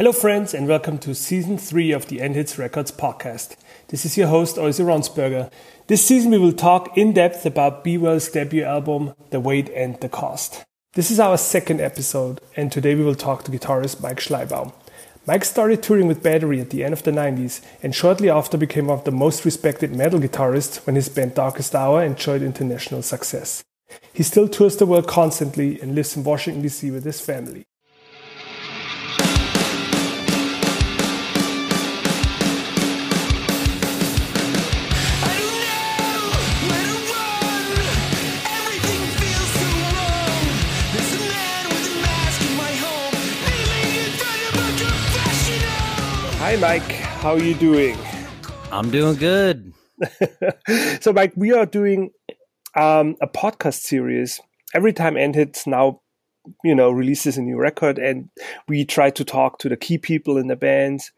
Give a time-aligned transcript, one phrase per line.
[0.00, 3.54] Hello, friends, and welcome to season three of the End Hits Records podcast.
[3.88, 5.50] This is your host, Oise Ronsberger.
[5.88, 10.00] This season, we will talk in depth about Be Well's debut album, The Weight and
[10.00, 10.64] the Cost.
[10.94, 14.72] This is our second episode, and today we will talk to guitarist Mike Schleibaum.
[15.26, 18.86] Mike started touring with Battery at the end of the 90s and shortly after became
[18.86, 23.62] one of the most respected metal guitarists when his band Darkest Hour enjoyed international success.
[24.14, 26.90] He still tours the world constantly and lives in Washington, D.C.
[26.90, 27.66] with his family.
[46.50, 46.90] Hi, Mike.
[47.22, 47.96] How are you doing?
[48.72, 49.72] I'm doing good.
[51.00, 52.10] so, Mike, we are doing
[52.76, 54.40] um, a podcast series.
[54.74, 56.00] Every time End Hits now,
[56.64, 58.30] you know, releases a new record, and
[58.66, 61.12] we try to talk to the key people in the bands,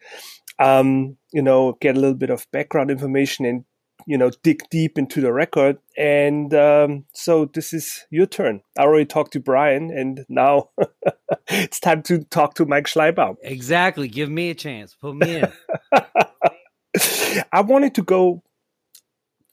[0.58, 3.64] um, you know, get a little bit of background information and
[4.06, 5.78] you know dig deep into the record.
[5.96, 8.62] And um, so this is your turn.
[8.78, 10.70] I already talked to brian and now
[11.48, 13.36] it's time to talk to mike schleibaum.
[13.42, 14.08] Exactly.
[14.08, 14.94] Give me a chance.
[14.94, 15.52] Put me in.
[17.52, 18.42] I wanted to go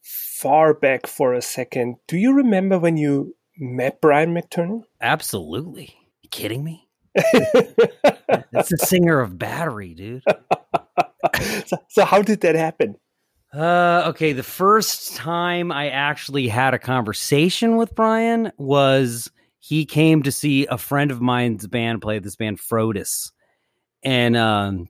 [0.02, 1.98] far back for a second.
[2.08, 5.96] Do you remember when you met brian mcternan absolutely.
[6.22, 6.88] You kidding me?
[8.52, 10.24] That's the singer of battery dude.
[11.66, 12.96] So, so how did that happen
[13.54, 14.34] uh, okay.
[14.34, 20.68] The first time I actually had a conversation with Brian was he came to see
[20.68, 23.32] a friend of mine's band play this band Frodus,
[24.04, 24.88] and um,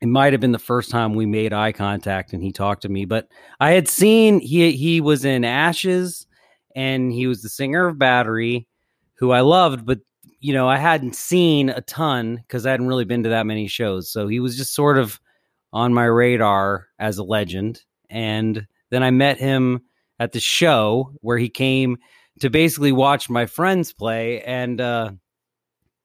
[0.00, 2.88] it might have been the first time we made eye contact and he talked to
[2.88, 3.04] me.
[3.04, 3.28] But
[3.60, 6.26] I had seen he he was in Ashes,
[6.74, 8.66] and he was the singer of Battery,
[9.18, 10.00] who I loved, but
[10.40, 13.68] you know I hadn't seen a ton because I hadn't really been to that many
[13.68, 14.10] shows.
[14.10, 15.20] So he was just sort of
[15.74, 17.82] on my radar as a legend.
[18.08, 19.80] And then I met him
[20.20, 21.98] at the show where he came
[22.40, 24.40] to basically watch my friends play.
[24.40, 25.10] And, uh,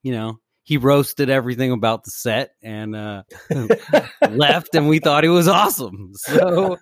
[0.02, 3.22] you know, he roasted everything about the set and uh,
[4.28, 6.12] left, and we thought he was awesome.
[6.14, 6.76] So,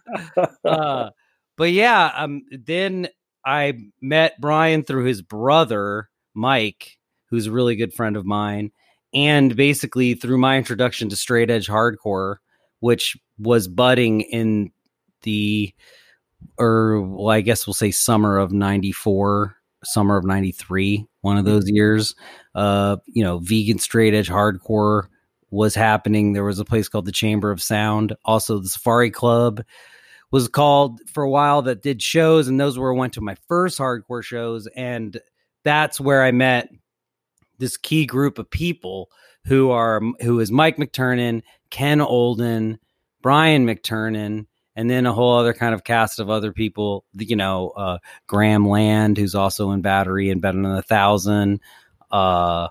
[0.65, 1.11] uh,
[1.57, 3.09] but yeah, um, then
[3.45, 6.99] I met Brian through his brother, Mike,
[7.31, 8.73] who's a really good friend of mine.
[9.15, 12.37] And basically, through my introduction to straight edge hardcore,
[12.81, 14.71] which was budding in
[15.23, 15.75] the
[16.59, 21.65] or well, I guess we'll say summer of '94, summer of '93, one of those
[21.65, 21.77] mm-hmm.
[21.77, 22.15] years.
[22.55, 25.09] Uh, you know, vegan straight edge hardcore
[25.51, 26.33] was happening.
[26.33, 29.63] There was a place called the Chamber of Sound, also the Safari Club
[30.31, 33.79] was called for a while that did shows, and those were went to my first
[33.79, 35.19] hardcore shows, and
[35.65, 36.71] that's where I met
[37.59, 39.11] this key group of people
[39.47, 42.79] who are who is Mike McTernan, Ken Olden,
[43.23, 47.05] Brian McTernan, and then a whole other kind of cast of other people.
[47.15, 51.61] You know, uh, Graham Land, who's also in Battery and Better Than a Thousand,
[52.11, 52.69] uh,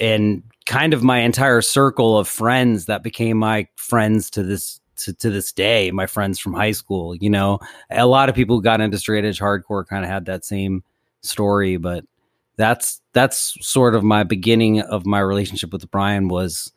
[0.00, 5.12] and kind of my entire circle of friends that became my friends to this to,
[5.14, 5.90] to this day.
[5.90, 7.14] My friends from high school.
[7.14, 7.58] You know,
[7.90, 10.82] a lot of people who got into straight edge hardcore kind of had that same
[11.22, 12.04] story, but
[12.56, 16.72] that's that's sort of my beginning of my relationship with Brian was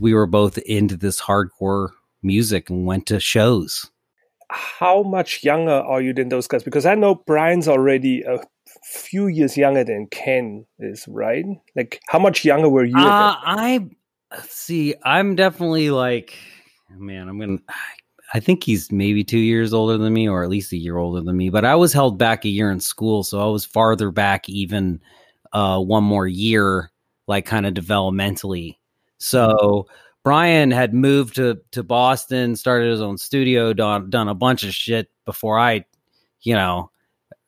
[0.00, 1.90] we were both into this hardcore
[2.22, 3.90] music and went to shows.
[4.50, 6.62] How much younger are you than those guys?
[6.62, 8.38] Because I know Brian's already a
[8.84, 11.44] few years younger than Ken is, right?
[11.74, 12.96] Like, how much younger were you?
[12.96, 13.88] Uh, I
[14.44, 14.94] see.
[15.02, 16.36] I'm definitely like,
[16.90, 17.28] man.
[17.28, 17.58] I'm gonna.
[17.68, 17.74] I
[18.40, 21.36] think he's maybe two years older than me, or at least a year older than
[21.36, 21.48] me.
[21.50, 25.00] But I was held back a year in school, so I was farther back even
[25.52, 26.90] uh, one more year,
[27.26, 28.76] like kind of developmentally.
[29.18, 29.86] So
[30.24, 34.74] Brian had moved to to Boston, started his own studio, done done a bunch of
[34.74, 35.84] shit before I,
[36.42, 36.90] you know,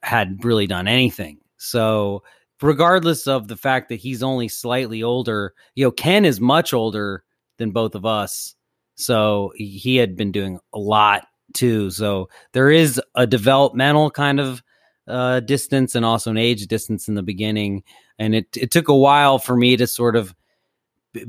[0.02, 1.38] had really done anything.
[1.56, 2.22] So
[2.62, 7.24] regardless of the fact that he's only slightly older, you know, Ken is much older
[7.56, 8.54] than both of us
[8.98, 11.90] so he had been doing a lot too.
[11.90, 14.62] So there is a developmental kind of
[15.06, 17.84] uh, distance and also an age distance in the beginning.
[18.18, 20.34] And it, it took a while for me to sort of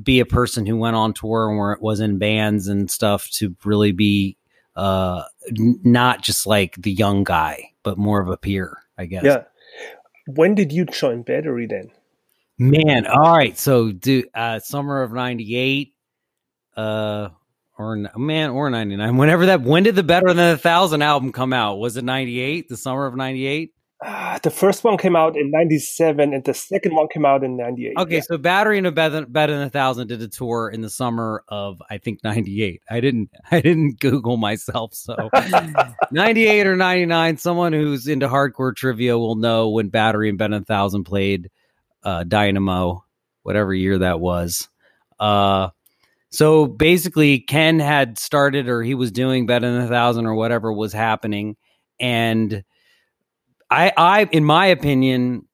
[0.01, 3.30] be a person who went on tour and where it was in bands and stuff
[3.31, 4.36] to really be
[4.75, 9.24] uh, not just like the young guy, but more of a peer, I guess.
[9.24, 9.44] Yeah.
[10.25, 11.92] When did you join Battery then?
[12.57, 13.57] Man, all right.
[13.57, 15.94] So, do uh, summer of '98.
[16.75, 17.30] Uh,
[17.80, 21.54] or man or 99 whenever that when did the better than a thousand album come
[21.54, 25.52] out was it 98 the summer of 98 Uh, the first one came out in
[25.52, 27.98] 97 and the second one came out in 98.
[27.98, 28.22] Okay, yeah.
[28.22, 31.44] so Battery and a Better, Better Than a Thousand did a tour in the summer
[31.50, 32.81] of I think 98.
[32.90, 35.30] I didn't I didn't Google myself, so
[36.12, 40.62] 98 or 99, someone who's into hardcore trivia will know when Battery and Better Than
[40.62, 41.50] a Thousand played
[42.02, 43.04] uh, Dynamo,
[43.44, 44.70] whatever year that was.
[45.20, 45.72] Uh,
[46.30, 50.72] so basically Ken had started or he was doing Better Than a Thousand or whatever
[50.74, 51.56] was happening
[52.00, 52.64] and–
[53.70, 55.46] I, I, in my opinion,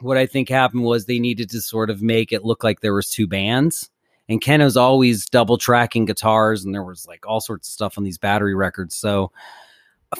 [0.00, 2.94] what I think happened was they needed to sort of make it look like there
[2.94, 3.88] was two bands.
[4.28, 7.98] And Ken was always double tracking guitars, and there was like all sorts of stuff
[7.98, 8.94] on these battery records.
[8.94, 9.32] So,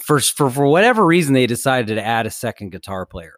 [0.00, 3.36] for for for whatever reason, they decided to add a second guitar player.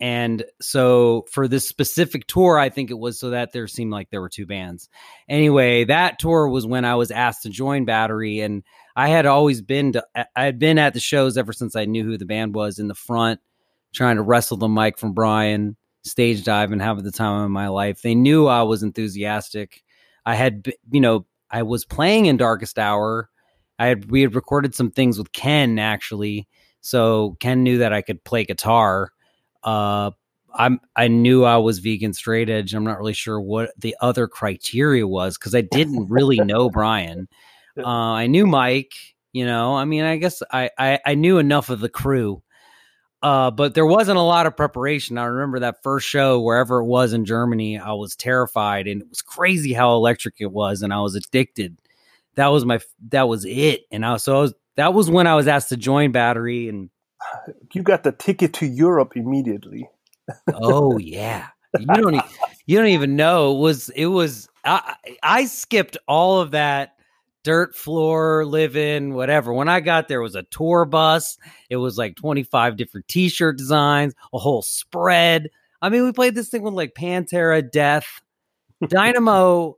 [0.00, 4.10] And so for this specific tour, I think it was so that there seemed like
[4.10, 4.88] there were two bands.
[5.28, 8.62] Anyway, that tour was when I was asked to join Battery, and
[8.94, 12.04] I had always been to, I had been at the shows ever since I knew
[12.04, 13.40] who the band was in the front,
[13.92, 17.66] trying to wrestle the mic from Brian, stage dive, and have the time of my
[17.66, 18.02] life.
[18.02, 19.82] They knew I was enthusiastic.
[20.24, 23.30] I had, you know, I was playing in Darkest Hour.
[23.80, 26.46] I had we had recorded some things with Ken actually,
[26.82, 29.12] so Ken knew that I could play guitar
[29.64, 30.10] uh,
[30.54, 32.74] I'm I knew I was vegan straight edge.
[32.74, 37.28] I'm not really sure what the other criteria was because I didn't really know Brian.
[37.76, 38.94] Uh, I knew Mike.
[39.32, 42.42] You know, I mean, I guess I, I, I knew enough of the crew,
[43.22, 45.18] uh, but there wasn't a lot of preparation.
[45.18, 49.08] I remember that first show, wherever it was in Germany, I was terrified, and it
[49.08, 51.78] was crazy how electric it was, and I was addicted.
[52.36, 52.80] That was my
[53.10, 55.68] that was it, and I was, so I was, that was when I was asked
[55.68, 56.88] to join Battery, and
[57.72, 59.88] you got the ticket to Europe immediately.
[60.54, 61.48] oh yeah,
[61.78, 62.28] you don't even,
[62.66, 63.56] you don't even know.
[63.56, 66.94] It was it was I, I skipped all of that
[67.44, 69.52] dirt floor living whatever.
[69.52, 71.38] When i got there was a tour bus.
[71.70, 75.48] It was like 25 different t-shirt designs a whole spread.
[75.80, 78.20] I mean we played this thing with like pantera death.
[78.86, 79.76] Dynamo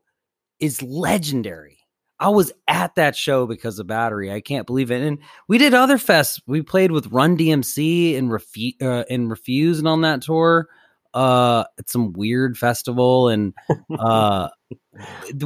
[0.58, 1.79] is legendary
[2.20, 4.30] I was at that show because of Battery.
[4.30, 5.00] I can't believe it.
[5.00, 5.18] And
[5.48, 6.38] we did other fests.
[6.46, 10.68] We played with Run DMC and, Refu- uh, and Refused on that tour
[11.14, 13.28] uh, at some weird festival.
[13.28, 13.54] And
[13.98, 14.50] uh,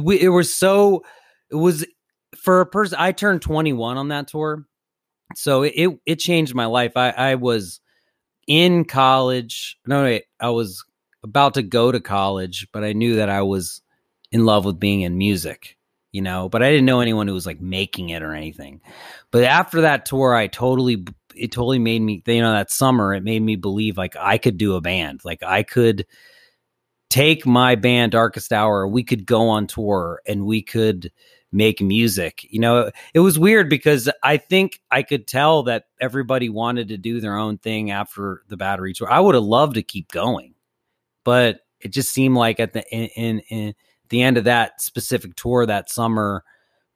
[0.01, 1.05] we, it was so,
[1.49, 1.85] it was
[2.35, 4.65] for a person, I turned 21 on that tour.
[5.35, 6.97] So it, it, it changed my life.
[6.97, 7.79] I, I was
[8.47, 9.77] in college.
[9.87, 10.83] No, wait, I was
[11.23, 13.81] about to go to college, but I knew that I was
[14.29, 15.74] in love with being in music
[16.15, 18.79] you know, but I didn't know anyone who was like making it or anything.
[19.31, 21.03] But after that tour, I totally,
[21.35, 24.57] it totally made me, you know, that summer, it made me believe like I could
[24.57, 25.25] do a band.
[25.25, 26.05] Like I could
[27.09, 31.11] take my band, Darkest Hour, we could go on tour and we could
[31.51, 32.47] make music.
[32.49, 36.97] You know, it was weird because I think I could tell that everybody wanted to
[36.97, 39.11] do their own thing after the battery tour.
[39.11, 40.53] I would have loved to keep going,
[41.25, 43.75] but it just seemed like at the in, in, in
[44.09, 46.43] the end of that specific tour that summer,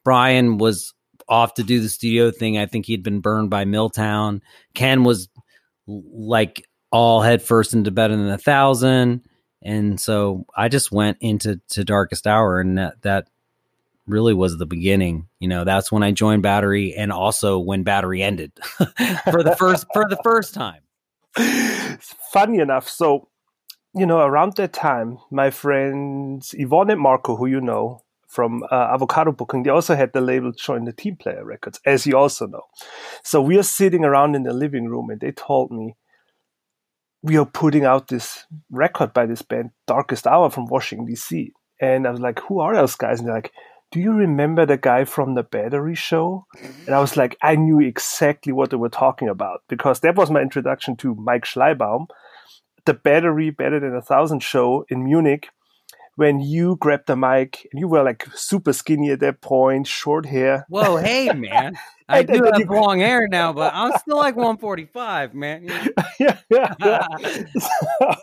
[0.03, 0.93] Brian was
[1.27, 2.57] off to do the studio thing.
[2.57, 4.41] I think he'd been burned by Milltown.
[4.73, 5.29] Ken was
[5.87, 9.21] like all headfirst into better than a thousand.
[9.61, 13.27] And so I just went into to darkest hour and that, that
[14.07, 15.27] really was the beginning.
[15.39, 18.51] You know, that's when I joined battery and also when battery ended
[19.31, 20.81] for the first, for the first time.
[22.31, 22.89] Funny enough.
[22.89, 23.27] So
[23.95, 28.89] you know, around that time, my friends Yvonne and Marco, who you know from uh,
[28.93, 32.45] Avocado Booking, they also had the label Join the Team Player Records, as you also
[32.45, 32.61] know.
[33.23, 35.95] So we are sitting around in the living room, and they told me
[37.23, 41.51] we are putting out this record by this band, Darkest Hour from Washington D.C.
[41.81, 43.51] And I was like, "Who are those guys?" And they're like,
[43.91, 46.45] "Do you remember the guy from the Battery Show?"
[46.85, 50.29] And I was like, I knew exactly what they were talking about because that was
[50.29, 52.07] my introduction to Mike Schleibaum
[52.85, 55.49] the battery better than a thousand show in Munich
[56.19, 60.25] when you grabbed the mic and you were like super skinny at that point, short
[60.25, 60.65] hair.
[60.67, 61.75] Whoa, hey man.
[62.09, 65.65] I do have you, long hair now, but I'm still like 145, man.
[66.19, 67.07] yeah, yeah, yeah.
[67.57, 68.15] so,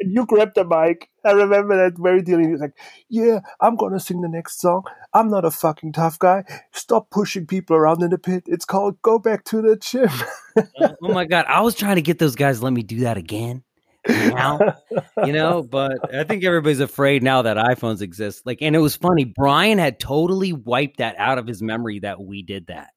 [0.00, 1.08] you grabbed the mic.
[1.24, 2.46] I remember that very dearly.
[2.46, 2.76] He was like,
[3.08, 4.82] "Yeah, I'm gonna sing the next song.
[5.12, 6.44] I'm not a fucking tough guy.
[6.72, 8.44] Stop pushing people around in the pit.
[8.46, 10.08] It's called Go Back to the Gym."
[10.56, 13.00] oh, oh my god, I was trying to get those guys to let me do
[13.00, 13.62] that again
[14.08, 14.76] now,
[15.24, 18.46] you know, but I think everybody's afraid now that iPhones exist.
[18.46, 19.24] Like, and it was funny.
[19.24, 22.90] Brian had totally wiped that out of his memory that we did that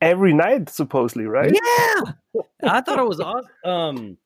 [0.00, 1.52] every night, supposedly, right?
[1.52, 3.50] Yeah, I thought it was awesome.
[3.64, 4.18] Um,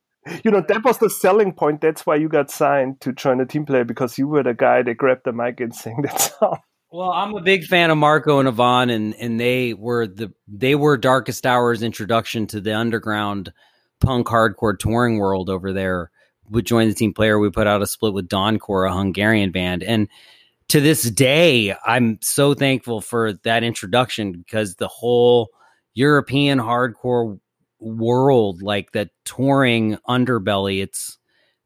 [0.45, 1.81] you know, that was the selling point.
[1.81, 4.83] That's why you got signed to join the team player because you were the guy
[4.83, 6.59] that grabbed the mic and sang that song.
[6.91, 10.75] Well, I'm a big fan of Marco and Yvonne, and and they were the they
[10.75, 13.53] were Darkest Hours introduction to the underground
[14.01, 16.11] punk hardcore touring world over there
[16.53, 17.39] would join the team player.
[17.39, 19.83] We put out a split with Dawncore, a Hungarian band.
[19.83, 20.09] And
[20.69, 25.49] to this day, I'm so thankful for that introduction because the whole
[25.95, 27.39] European hardcore
[27.81, 31.19] world, like that touring underbelly, it's,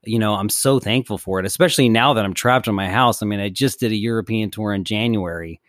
[0.04, 3.22] you know, I'm so thankful for it, especially now that I'm trapped in my house.
[3.22, 5.60] I mean, I just did a European tour in January,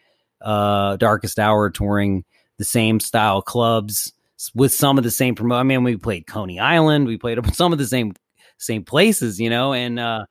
[0.41, 2.23] uh, Darkest Hour touring
[2.57, 4.13] the same style clubs
[4.53, 5.55] with some of the same promo.
[5.55, 8.13] I mean, we played Conne Island, we played some of the same
[8.57, 10.25] same places, you know, and uh,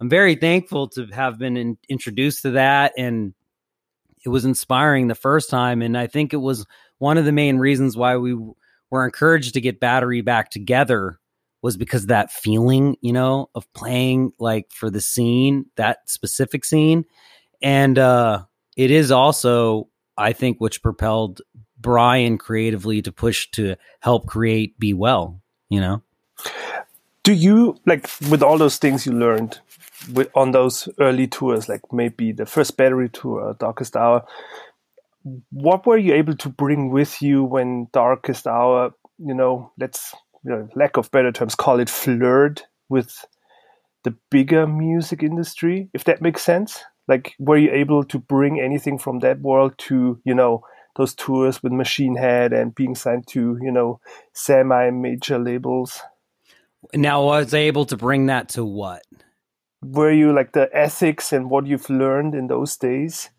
[0.00, 3.34] I'm very thankful to have been in, introduced to that, and
[4.24, 6.66] it was inspiring the first time, and I think it was
[6.98, 8.36] one of the main reasons why we
[8.90, 11.18] were encouraged to get Battery back together
[11.62, 17.04] was because that feeling, you know, of playing like for the scene, that specific scene,
[17.62, 18.44] and uh,
[18.76, 21.42] it is also, I think, which propelled
[21.80, 26.02] Brian creatively to push to help create Be Well, you know?
[27.28, 29.58] Do you, like, with all those things you learned
[30.14, 34.24] with, on those early tours, like maybe the first battery tour, Darkest Hour,
[35.50, 40.52] what were you able to bring with you when Darkest Hour, you know, let's, you
[40.52, 43.26] know, lack of better terms, call it flirt with
[44.04, 46.82] the bigger music industry, if that makes sense?
[47.08, 50.64] Like, were you able to bring anything from that world to, you know,
[50.96, 54.00] those tours with Machine Head and being signed to you know
[54.32, 56.00] semi major labels.
[56.94, 59.02] Now, was I able to bring that to what?
[59.82, 63.30] Were you like the ethics and what you've learned in those days?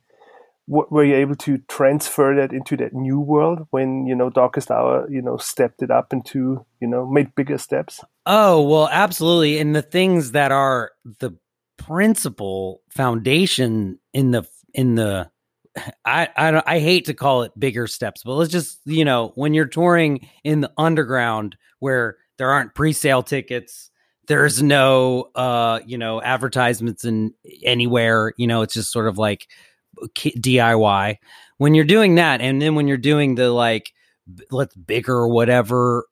[0.71, 5.09] were you able to transfer that into that new world when you know darkest hour
[5.09, 9.75] you know stepped it up into you know made bigger steps oh well absolutely and
[9.75, 11.31] the things that are the
[11.79, 15.29] principal foundation in the in the
[16.05, 19.53] I, I I hate to call it bigger steps, but let's just you know when
[19.53, 23.91] you're touring in the underground where there aren't pre-sale tickets,
[24.27, 28.33] there's no uh you know advertisements in anywhere.
[28.37, 29.47] You know, it's just sort of like
[30.17, 31.17] DIY.
[31.57, 33.91] When you're doing that, and then when you're doing the like
[34.51, 36.05] let's bigger whatever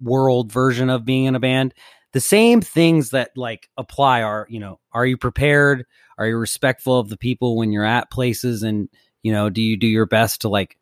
[0.00, 1.74] world version of being in a band,
[2.12, 5.86] the same things that like apply are you know are you prepared
[6.18, 8.88] are you respectful of the people when you're at places and
[9.22, 10.76] you know do you do your best to like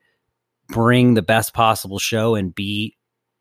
[0.68, 2.96] bring the best possible show and be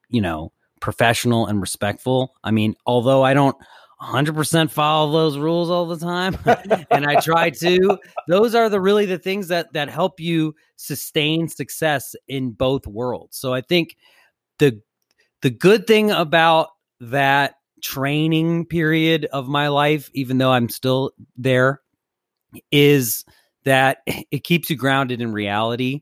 [0.10, 3.58] you know professional and respectful i mean although i don't
[4.02, 6.38] 100% follow those rules all the time
[6.92, 7.98] and i try to
[8.30, 13.36] those are the really the things that that help you sustain success in both worlds
[13.36, 13.98] so i think
[14.60, 14.82] the
[15.42, 16.70] the good thing about
[17.02, 21.82] that training period of my life, even though I'm still there,
[22.72, 23.26] is
[23.64, 26.02] that it keeps you grounded in reality.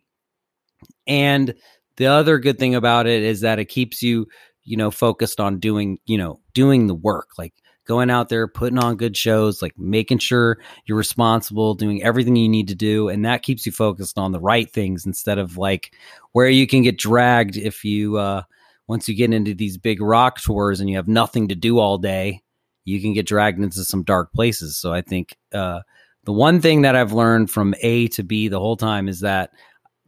[1.06, 1.54] And
[1.98, 4.28] the other good thing about it is that it keeps you,
[4.68, 7.54] you know, focused on doing, you know, doing the work, like
[7.88, 12.50] going out there, putting on good shows, like making sure you're responsible, doing everything you
[12.50, 13.08] need to do.
[13.08, 15.94] And that keeps you focused on the right things instead of like
[16.34, 18.42] where you can get dragged if you, uh,
[18.88, 21.98] once you get into these big rock tours and you have nothing to do all
[21.98, 22.42] day,
[22.84, 24.78] you can get dragged into some dark places.
[24.78, 25.80] So I think uh,
[26.26, 29.52] the one thing that I've learned from A to B the whole time is that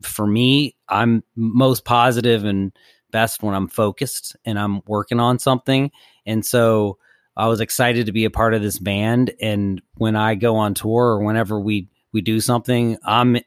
[0.02, 2.74] for me, I'm most positive and
[3.12, 5.92] best when I'm focused and I'm working on something.
[6.26, 6.98] And so
[7.36, 9.32] I was excited to be a part of this band.
[9.42, 13.38] And when I go on tour or whenever we we do something, I'm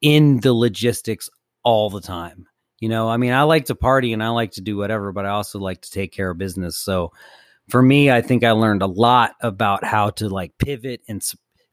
[0.00, 1.28] in the logistics
[1.62, 2.46] all the time.
[2.80, 5.26] You know, I mean, I like to party and I like to do whatever, but
[5.26, 6.76] I also like to take care of business.
[6.76, 7.12] So
[7.68, 11.22] for me, I think I learned a lot about how to like pivot and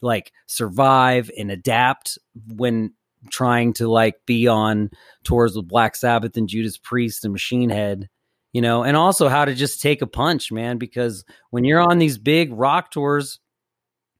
[0.02, 2.94] like survive and adapt when
[3.30, 4.92] trying to like be on
[5.24, 8.10] tours with Black Sabbath and Judas Priest and Machine Head,
[8.54, 12.00] you know, and also how to just take a punch, man, because when you're on
[12.00, 13.40] these big rock tours,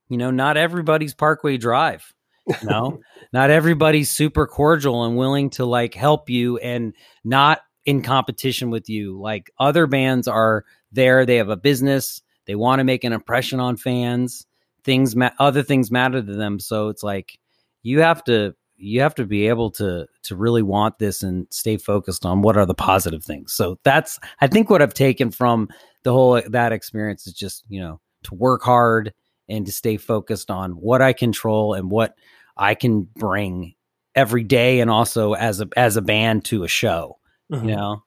[0.08, 2.12] you know, not everybody's Parkway Drive.
[2.48, 3.00] You know,
[3.32, 8.88] not everybody's super cordial and willing to like help you and not in competition with
[8.88, 9.20] you.
[9.20, 13.60] Like other bands are there, they have a business, they want to make an impression
[13.60, 14.46] on fans.
[14.82, 16.58] Things, ma- other things matter to them.
[16.58, 17.38] So it's like
[17.82, 21.76] you have to you have to be able to to really want this and stay
[21.76, 23.52] focused on what are the positive things.
[23.52, 25.68] So that's I think what I've taken from
[26.02, 29.12] the whole that experience is just you know to work hard
[29.48, 32.14] and to stay focused on what I control and what
[32.56, 33.74] I can bring
[34.14, 37.18] every day and also as a as a band to a show,
[37.52, 37.68] mm-hmm.
[37.68, 38.02] you know.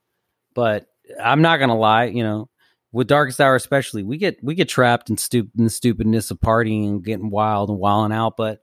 [0.55, 0.87] But
[1.23, 2.49] I'm not gonna lie, you know,
[2.91, 6.39] with Darkest Hour especially, we get we get trapped in, stu- in the stupidness of
[6.39, 8.37] partying and getting wild and wilding out.
[8.37, 8.59] But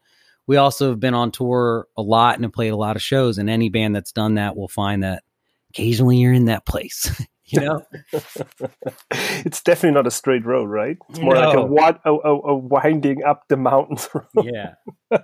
[0.51, 3.39] we also have been on tour a lot and have played a lot of shows.
[3.39, 5.23] And any band that's done that will find that
[5.71, 7.09] occasionally you're in that place.
[7.45, 7.87] you know,
[9.13, 10.97] it's definitely not a straight road, right?
[11.09, 11.41] It's more no.
[11.41, 14.27] like a, what, a, a, a, winding up the mountains road.
[14.43, 15.19] Yeah.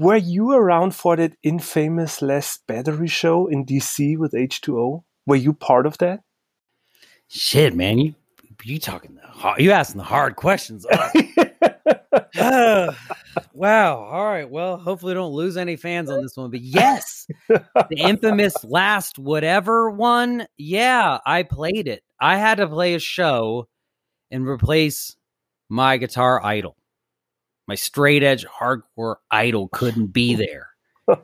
[0.00, 5.04] Were you around for that infamous last battery show in DC with H2O?
[5.24, 6.22] Were you part of that?
[7.28, 8.16] Shit, man, you
[8.64, 10.84] you talking the hard, you asking the hard questions.
[12.36, 12.92] uh,
[13.52, 13.96] wow.
[13.96, 14.48] All right.
[14.48, 16.50] Well, hopefully don't lose any fans on this one.
[16.50, 20.46] But yes, the infamous last whatever one.
[20.56, 22.02] Yeah, I played it.
[22.20, 23.68] I had to play a show
[24.30, 25.16] and replace
[25.68, 26.76] my guitar idol.
[27.66, 30.68] My straight edge hardcore idol couldn't be there.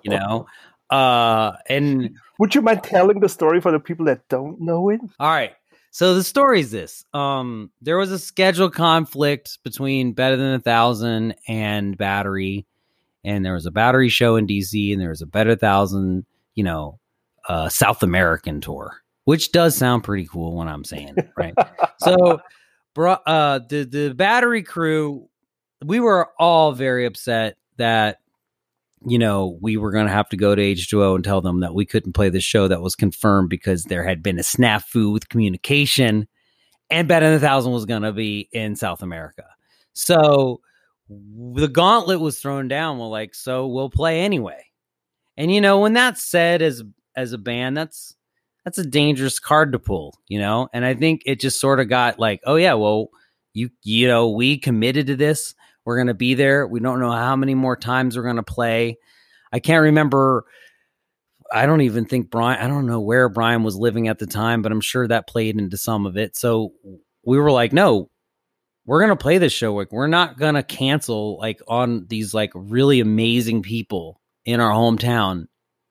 [0.03, 0.47] You know?
[0.91, 5.01] Uh and would you mind telling the story for the people that don't know it?
[5.19, 5.53] All right.
[5.93, 10.59] So the story is this: um, there was a schedule conflict between Better Than a
[10.59, 12.67] Thousand and Battery,
[13.25, 16.65] and there was a Battery show in DC, and there was a Better Thousand, you
[16.65, 16.99] know,
[17.47, 21.55] uh, South American tour, which does sound pretty cool when I'm saying it, right?
[21.99, 22.41] so,
[22.95, 25.29] bro, uh, the the Battery crew,
[25.85, 28.22] we were all very upset that
[29.07, 31.75] you know, we were going to have to go to H2O and tell them that
[31.75, 35.29] we couldn't play the show that was confirmed because there had been a snafu with
[35.29, 36.29] communication
[36.91, 39.45] and Better Than a Thousand was going to be in South America.
[39.95, 40.61] So
[41.09, 42.99] the gauntlet was thrown down.
[42.99, 44.67] Well, like, so we'll play anyway.
[45.37, 46.83] And, you know, when that's said as,
[47.17, 48.15] as a band, that's,
[48.65, 50.69] that's a dangerous card to pull, you know?
[50.73, 53.09] And I think it just sort of got like, oh yeah, well,
[53.55, 55.55] you, you know, we committed to this
[55.85, 56.67] we're going to be there.
[56.67, 58.99] We don't know how many more times we're going to play.
[59.53, 60.45] I can't remember.
[61.53, 64.63] I don't even think Brian, I don't know where Brian was living at the time,
[64.63, 66.37] but I'm sure that played into some of it.
[66.37, 66.73] So
[67.25, 68.09] we were like, no,
[68.87, 69.75] we're going to play this show.
[69.75, 74.73] Like, we're not going to cancel like on these like really amazing people in our
[74.73, 75.47] hometown.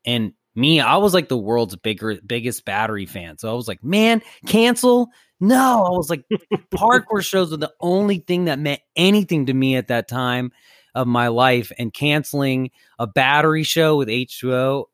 [0.05, 3.37] And me, I was like the world's bigger, biggest battery fan.
[3.37, 5.09] So I was like, man, cancel
[5.41, 6.23] no, I was like,
[6.73, 10.51] hardcore shows were the only thing that meant anything to me at that time
[10.93, 11.71] of my life.
[11.79, 12.69] And canceling
[12.99, 14.85] a battery show with H2O,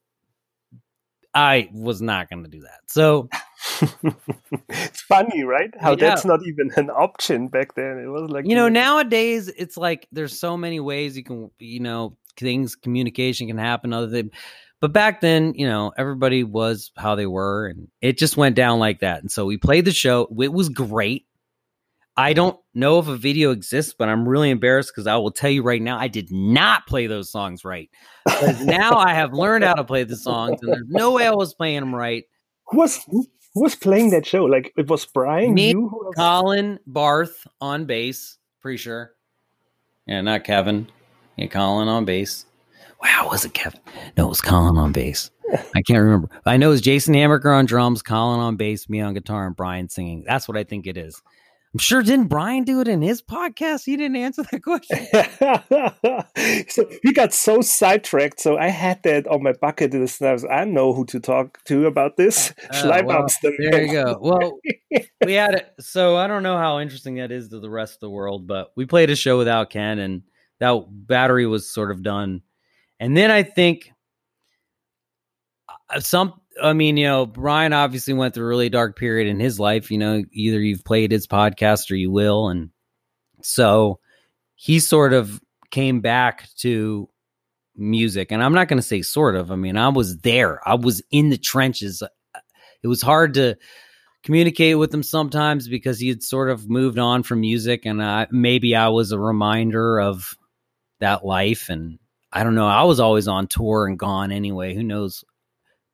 [1.33, 2.79] I was not going to do that.
[2.87, 3.29] So
[4.69, 5.69] it's funny, right?
[5.79, 5.97] How yeah.
[5.97, 7.99] that's not even an option back then.
[7.99, 11.81] It was like, you know, nowadays it's like there's so many ways you can, you
[11.81, 14.31] know, things, communication can happen, other than
[14.79, 18.79] but back then, you know, everybody was how they were, and it just went down
[18.79, 19.21] like that.
[19.21, 20.27] And so we played the show.
[20.39, 21.25] It was great.
[22.19, 25.51] I don't know if a video exists, but I'm really embarrassed because I will tell
[25.51, 27.91] you right now, I did not play those songs right.
[28.25, 31.31] Because now I have learned how to play the songs, and there's no way I
[31.31, 32.23] was playing them right.
[32.69, 34.45] Who was who was playing that show?
[34.45, 39.11] Like it was Brian, me, you, Colin Barth on bass, pretty sure.
[40.07, 40.87] Yeah, not Kevin.
[41.35, 42.46] Yeah, Colin on bass.
[43.01, 43.79] Wow, was it Kevin?
[44.17, 45.29] No, it was Colin on bass.
[45.75, 46.29] I can't remember.
[46.45, 49.87] I know it's Jason Hamacher on drums, Colin on bass, me on guitar, and Brian
[49.89, 50.23] singing.
[50.27, 51.21] That's what I think it is.
[51.73, 53.85] I'm sure didn't Brian do it in his podcast?
[53.85, 55.05] He didn't answer that question.
[56.69, 58.39] so we got so sidetracked.
[58.39, 60.21] So I had that on my bucket list.
[60.21, 62.53] And I was, I know who to talk to about this.
[62.71, 64.17] Uh, well, there you go.
[64.19, 64.59] Well,
[65.25, 65.73] we had it.
[65.79, 68.71] So I don't know how interesting that is to the rest of the world, but
[68.75, 70.23] we played a show without Ken, and
[70.59, 72.41] that battery was sort of done
[72.99, 73.91] and then I think
[75.89, 79.39] uh, some I mean, you know, Brian obviously went through a really dark period in
[79.39, 79.91] his life.
[79.91, 82.49] You know, either you've played his podcast or you will.
[82.49, 82.71] And
[83.41, 83.99] so
[84.55, 87.09] he sort of came back to
[87.75, 88.31] music.
[88.31, 89.51] And I'm not going to say sort of.
[89.51, 92.01] I mean, I was there, I was in the trenches.
[92.01, 92.07] Uh,
[92.83, 93.55] it was hard to
[94.23, 97.85] communicate with him sometimes because he had sort of moved on from music.
[97.85, 100.35] And I, maybe I was a reminder of
[100.99, 101.69] that life.
[101.69, 101.99] And
[102.37, 102.67] I don't know.
[102.67, 104.75] I was always on tour and gone anyway.
[104.75, 105.25] Who knows?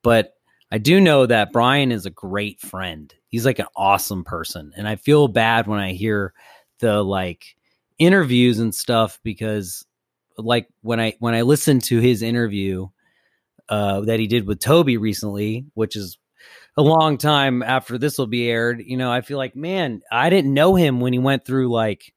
[0.03, 0.33] But
[0.69, 3.13] I do know that Brian is a great friend.
[3.29, 4.73] He's like an awesome person.
[4.75, 6.33] And I feel bad when I hear
[6.79, 7.55] the like
[7.97, 9.85] interviews and stuff because
[10.37, 12.87] like when I when I listened to his interview
[13.69, 16.17] uh that he did with Toby recently, which is
[16.75, 20.29] a long time after this will be aired, you know, I feel like, man, I
[20.29, 22.13] didn't know him when he went through like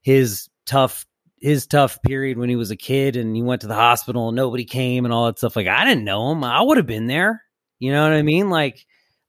[0.00, 1.06] his tough
[1.42, 4.36] his tough period when he was a kid and he went to the hospital and
[4.36, 5.56] nobody came and all that stuff.
[5.56, 6.44] Like I didn't know him.
[6.44, 7.42] I would have been there.
[7.80, 8.48] You know what I mean?
[8.48, 8.86] Like,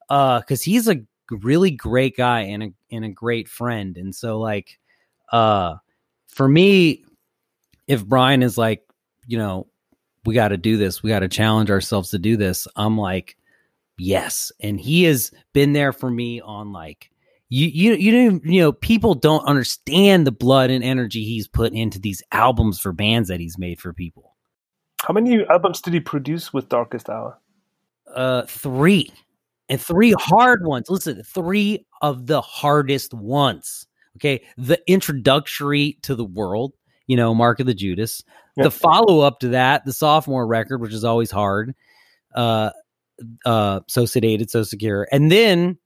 [0.08, 3.96] uh, cause he's a really great guy and a, and a great friend.
[3.96, 4.78] And so like,
[5.32, 5.74] uh,
[6.28, 7.04] for me,
[7.88, 8.82] if Brian is like,
[9.26, 9.66] you know,
[10.24, 12.68] we got to do this, we got to challenge ourselves to do this.
[12.76, 13.36] I'm like,
[13.98, 14.52] yes.
[14.60, 17.10] And he has been there for me on like,
[17.48, 21.72] you you you know you know people don't understand the blood and energy he's put
[21.72, 24.34] into these albums for bands that he's made for people.
[25.02, 27.38] How many albums did he produce with Darkest Hour?
[28.14, 29.10] Uh, three.
[29.68, 30.88] and three hard ones.
[30.90, 33.86] Listen, three of the hardest ones.
[34.16, 34.44] Okay.
[34.56, 36.74] The introductory to the world,
[37.06, 38.22] you know, Mark of the Judas.
[38.56, 41.74] The follow up to that, the sophomore record, which is always hard.
[42.36, 42.70] Uh,
[43.44, 45.08] uh, so sedated, so secure.
[45.10, 45.76] And then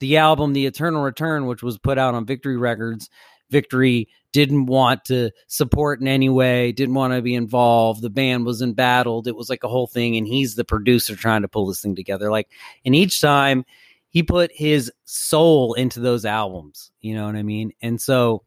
[0.00, 3.08] the album, The Eternal Return, which was put out on Victory Records.
[3.50, 8.00] Victory didn't want to support in any way, didn't want to be involved.
[8.02, 9.26] The band was embattled.
[9.26, 10.16] It was like a whole thing.
[10.16, 12.30] And he's the producer trying to pull this thing together.
[12.30, 12.48] Like,
[12.84, 13.64] and each time
[14.08, 16.90] he put his soul into those albums.
[17.00, 17.72] You know what I mean?
[17.82, 18.44] And so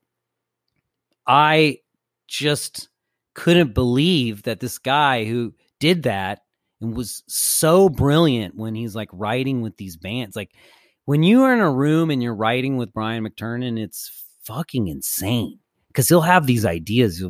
[1.27, 1.79] I
[2.27, 2.89] just
[3.33, 6.43] couldn't believe that this guy who did that
[6.81, 10.35] and was so brilliant when he's like writing with these bands.
[10.35, 10.51] Like
[11.05, 14.11] when you are in a room and you're writing with Brian McTernan, it's
[14.43, 17.23] fucking insane because he'll have these ideas,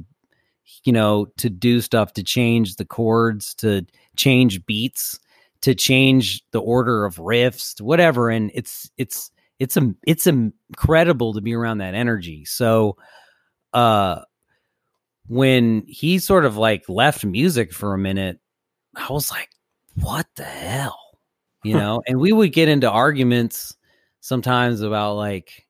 [0.83, 5.19] you know, to do stuff to change the chords, to change beats,
[5.61, 8.29] to change the order of riffs, whatever.
[8.29, 12.45] And it's it's it's a it's incredible to be around that energy.
[12.45, 12.97] So,
[13.73, 14.21] uh,
[15.27, 18.39] when he sort of like left music for a minute,
[18.95, 19.49] I was like,
[19.95, 21.12] what the hell?
[21.63, 23.75] You know, and we would get into arguments
[24.19, 25.65] sometimes about like,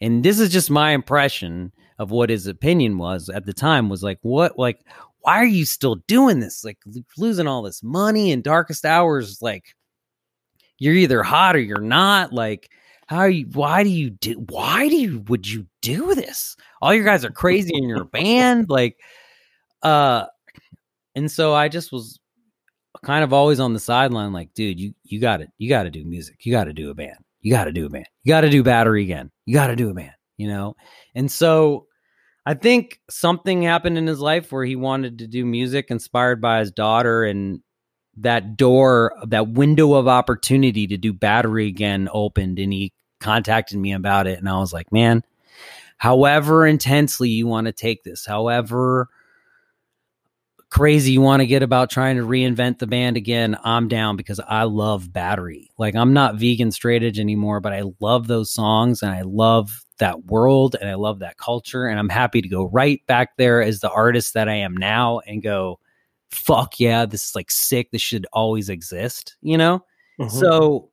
[0.00, 4.02] and this is just my impression of what his opinion was at the time was
[4.02, 4.80] like, what, like,
[5.20, 6.64] why are you still doing this?
[6.64, 6.78] Like
[7.16, 9.74] losing all this money and darkest hours, like
[10.78, 12.32] you're either hot or you're not.
[12.32, 12.70] Like,
[13.06, 16.56] how are you why do you do why do you would you do this?
[16.82, 18.66] All your guys are crazy in your band.
[18.76, 18.98] Like
[19.82, 20.26] uh
[21.14, 22.20] and so I just was
[23.06, 25.48] kind of always on the sideline, like, dude, you you got it.
[25.58, 26.44] You got to do music.
[26.44, 27.18] You got to do a band.
[27.40, 28.08] You got to do a band.
[28.24, 29.30] You got to do battery again.
[29.46, 30.10] You got to do a band.
[30.36, 30.76] You know,
[31.14, 31.86] and so
[32.44, 36.58] I think something happened in his life where he wanted to do music, inspired by
[36.58, 37.60] his daughter, and
[38.18, 43.92] that door, that window of opportunity to do battery again opened, and he contacted me
[43.92, 45.22] about it, and I was like, man,
[45.96, 49.08] however intensely you want to take this, however
[50.70, 54.40] crazy you want to get about trying to reinvent the band again, I'm down because
[54.40, 55.70] I love Battery.
[55.78, 59.84] Like I'm not vegan straight edge anymore, but I love those songs and I love
[59.98, 63.62] that world and I love that culture and I'm happy to go right back there
[63.62, 65.78] as the artist that I am now and go
[66.30, 67.90] fuck yeah, this is like sick.
[67.90, 69.84] This should always exist, you know?
[70.20, 70.36] Mm-hmm.
[70.36, 70.90] So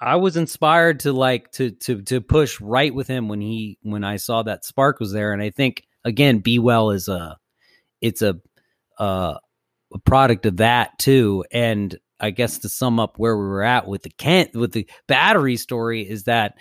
[0.00, 4.04] I was inspired to like to to to push right with him when he when
[4.04, 7.36] I saw that spark was there and I think again Be Well is a
[8.00, 8.40] it's a
[8.98, 9.34] uh,
[9.92, 11.44] a product of that too.
[11.52, 14.88] And I guess to sum up where we were at with the Kent with the
[15.06, 16.54] battery story is that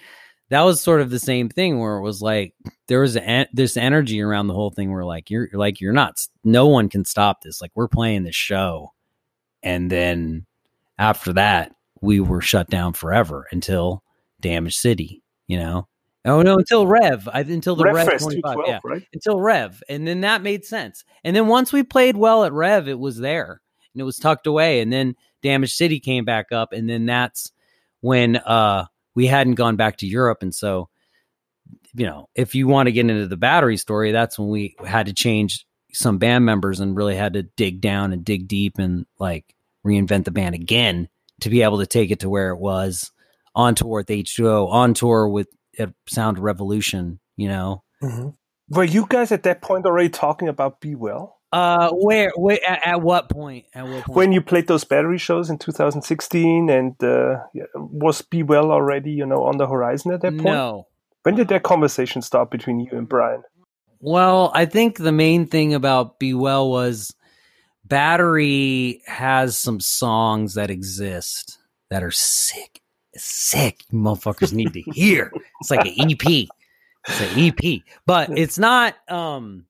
[0.50, 2.54] that was sort of the same thing where it was like
[2.88, 6.20] there was a, this energy around the whole thing where like you're, like you're not
[6.44, 7.62] no one can stop this.
[7.62, 8.90] Like we're playing this show.
[9.64, 10.46] And then
[10.98, 14.04] after that we were shut down forever until
[14.42, 15.88] damage city you know
[16.26, 17.28] Oh no, until Rev.
[17.32, 18.80] I, until the Rev, Rev 25, yeah.
[18.84, 19.06] Right?
[19.14, 19.84] Until Rev.
[19.90, 21.04] And then that made sense.
[21.24, 23.62] And then once we played well at Rev, it was there.
[23.94, 24.80] And it was tucked away.
[24.80, 26.72] And then Damage City came back up.
[26.72, 27.52] And then that's
[28.02, 30.40] when uh we hadn't gone back to Europe.
[30.42, 30.90] And so,
[31.94, 35.08] you know, if you want to get into the battery story, that's when we had
[35.08, 39.06] to change some band members and really had to dig down and dig deep and
[39.20, 39.54] like
[39.86, 41.08] reinvent the band again
[41.42, 43.12] to be able to take it to where it was
[43.54, 45.48] on tour with H2O, on tour with
[45.80, 47.84] at Sound Revolution, you know.
[48.02, 48.30] Mm-hmm.
[48.70, 51.40] Were you guys at that point already talking about Be Well?
[51.52, 53.66] Uh, where, where at, at, what point?
[53.76, 54.18] At what point?
[54.18, 57.44] When you played those battery shows in 2016, and uh,
[57.76, 60.46] was Be Well already, you know, on the horizon at that point?
[60.46, 60.88] No.
[61.22, 63.44] When did that conversation start between you and Brian?
[64.00, 67.14] Well, I think the main thing about Be Well was
[67.86, 71.60] Battery has some songs that exist
[71.90, 72.82] that are sick
[73.16, 73.84] sick.
[73.92, 75.32] You motherfuckers need to hear.
[75.62, 76.48] It's like an EP.
[77.08, 78.96] It's an EP, but it's not.
[79.10, 79.66] Um,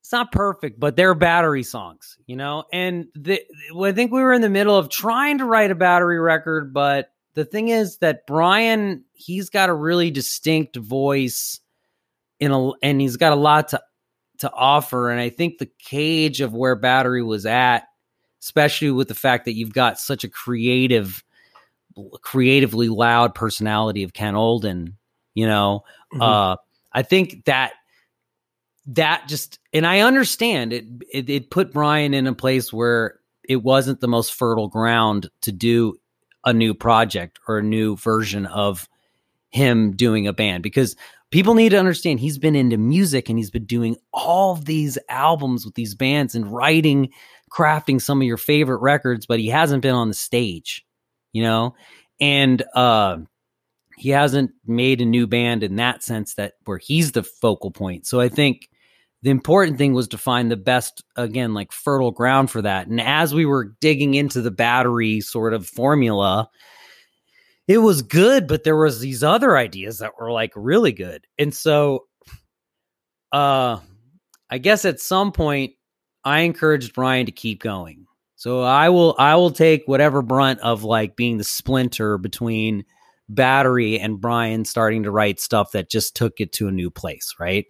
[0.00, 2.64] it's not perfect, but they're battery songs, you know.
[2.72, 3.40] And the,
[3.80, 7.12] I think we were in the middle of trying to write a battery record, but
[7.34, 11.60] the thing is that Brian, he's got a really distinct voice
[12.40, 13.82] in a, and he's got a lot to
[14.38, 15.10] to offer.
[15.10, 17.84] And I think the cage of where battery was at,
[18.42, 21.22] especially with the fact that you've got such a creative
[22.22, 24.96] creatively loud personality of Ken Olden,
[25.34, 26.22] you know, mm-hmm.
[26.22, 26.56] uh,
[26.92, 27.72] I think that
[28.86, 33.62] that just and I understand it, it it put Brian in a place where it
[33.62, 35.96] wasn't the most fertile ground to do
[36.44, 38.88] a new project or a new version of
[39.50, 40.96] him doing a band because
[41.30, 45.64] people need to understand he's been into music and he's been doing all these albums
[45.64, 47.10] with these bands and writing
[47.50, 50.84] crafting some of your favorite records but he hasn't been on the stage
[51.32, 51.74] you know?
[52.22, 53.18] and uh,
[53.98, 58.06] he hasn't made a new band in that sense that where he's the focal point.
[58.06, 58.68] So I think
[59.22, 62.86] the important thing was to find the best again like fertile ground for that.
[62.86, 66.48] And as we were digging into the battery sort of formula,
[67.66, 71.26] it was good, but there was these other ideas that were like really good.
[71.38, 72.06] And so
[73.32, 73.80] uh
[74.48, 75.72] I guess at some point
[76.24, 78.06] I encouraged Brian to keep going.
[78.42, 82.84] So I will I will take whatever brunt of like being the splinter between
[83.28, 87.36] Battery and Brian starting to write stuff that just took it to a new place,
[87.38, 87.66] right?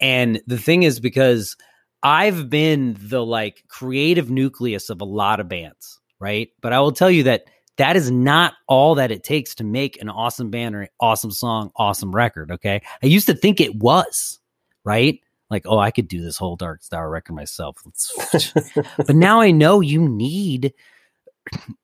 [0.00, 1.58] And the thing is because
[2.02, 6.48] I've been the like creative nucleus of a lot of bands, right?
[6.62, 7.44] But I will tell you that
[7.76, 11.70] that is not all that it takes to make an awesome band or awesome song,
[11.76, 12.50] awesome record.
[12.50, 12.80] Okay.
[13.02, 14.40] I used to think it was,
[14.86, 15.20] right?
[15.54, 17.78] Like, oh, I could do this whole Dark Star record myself.
[18.96, 20.74] but now I know you need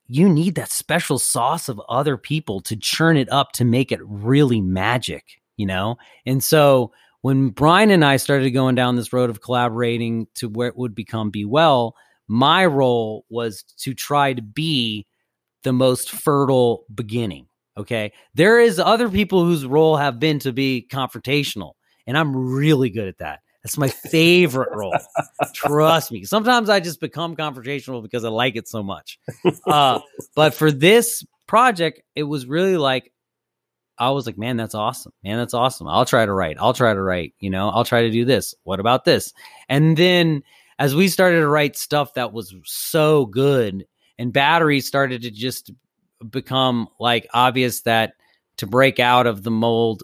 [0.09, 4.01] you need that special sauce of other people to churn it up to make it
[4.03, 5.99] really magic, you know?
[6.27, 10.67] And so when Brian and I started going down this road of collaborating to where
[10.67, 11.95] it would become Be Well,
[12.27, 15.07] my role was to try to be
[15.63, 17.47] the most fertile beginning.
[17.77, 18.13] Okay.
[18.35, 21.75] There is other people whose role have been to be confrontational,
[22.07, 23.41] and I'm really good at that.
[23.63, 24.97] That's my favorite role.
[25.55, 26.25] Trust me.
[26.25, 29.19] Sometimes I just become confrontational because I like it so much.
[29.67, 30.01] Uh,
[30.35, 33.13] but for this project, it was really like,
[33.99, 35.13] I was like, man, that's awesome.
[35.23, 35.89] Man, that's awesome.
[35.89, 36.57] I'll try to write.
[36.59, 37.35] I'll try to write.
[37.39, 38.55] You know, I'll try to do this.
[38.65, 39.35] What about this?
[39.69, 40.43] And then
[40.79, 43.87] as we started to write stuff that was so good
[44.19, 45.71] and batteries started to just
[46.31, 48.15] become like obvious that
[48.57, 50.03] to break out of the mold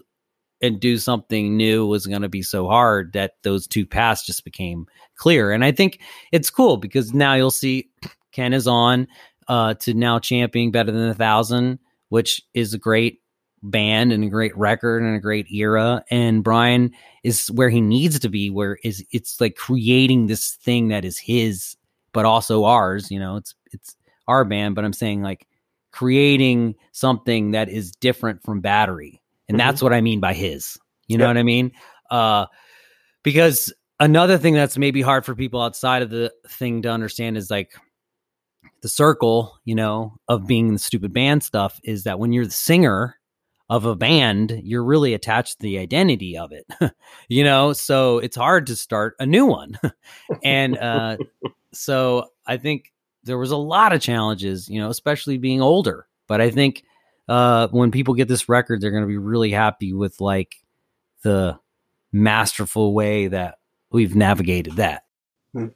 [0.61, 4.43] and do something new was going to be so hard that those two paths just
[4.43, 5.51] became clear.
[5.51, 5.99] And I think
[6.31, 7.89] it's cool because now you'll see
[8.31, 9.07] Ken is on
[9.47, 13.21] uh, to now championing better than a thousand, which is a great
[13.63, 16.03] band and a great record and a great era.
[16.09, 16.91] And Brian
[17.23, 21.17] is where he needs to be, where is it's like creating this thing that is
[21.17, 21.75] his,
[22.13, 23.09] but also ours.
[23.11, 23.95] You know, it's it's
[24.27, 25.47] our band, but I'm saying like
[25.91, 29.21] creating something that is different from Battery.
[29.47, 29.67] And mm-hmm.
[29.67, 30.77] that's what I mean by his.
[31.07, 31.35] You know yep.
[31.35, 31.71] what I mean?
[32.09, 32.45] Uh,
[33.23, 37.49] because another thing that's maybe hard for people outside of the thing to understand is
[37.49, 37.71] like
[38.81, 42.51] the circle, you know, of being the stupid band stuff is that when you're the
[42.51, 43.15] singer
[43.69, 46.65] of a band, you're really attached to the identity of it,
[47.27, 49.77] you know, so it's hard to start a new one.
[50.43, 51.17] and uh,
[51.73, 56.07] so I think there was a lot of challenges, you know, especially being older.
[56.27, 56.83] But I think
[57.27, 60.55] uh, when people get this record, they're going to be really happy with like
[61.23, 61.59] the
[62.11, 63.59] masterful way that
[63.91, 65.05] we've navigated that.
[65.53, 65.67] Hmm.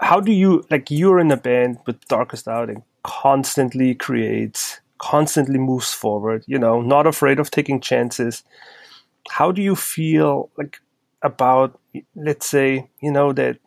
[0.00, 0.90] How do you like?
[0.90, 6.44] You're in a band with Darkest Hour and constantly creates, constantly moves forward.
[6.46, 8.42] You know, not afraid of taking chances.
[9.30, 10.80] How do you feel like
[11.22, 11.78] about,
[12.16, 13.58] let's say, you know, that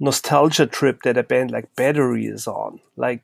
[0.00, 2.80] nostalgia trip that a band like Battery is on.
[2.96, 3.22] Like,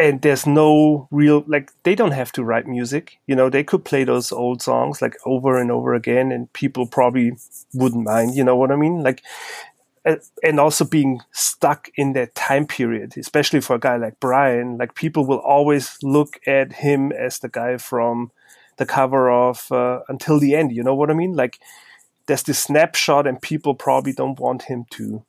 [0.00, 3.18] and there's no real like they don't have to write music.
[3.26, 6.86] You know, they could play those old songs like over and over again, and people
[6.86, 7.32] probably
[7.74, 8.34] wouldn't mind.
[8.34, 9.02] You know what I mean?
[9.02, 9.22] Like,
[10.42, 14.94] and also being stuck in that time period, especially for a guy like Brian, like
[14.94, 18.30] people will always look at him as the guy from
[18.78, 20.72] the cover of uh, Until the End.
[20.72, 21.34] You know what I mean?
[21.34, 21.58] Like,
[22.26, 25.22] there's this snapshot, and people probably don't want him to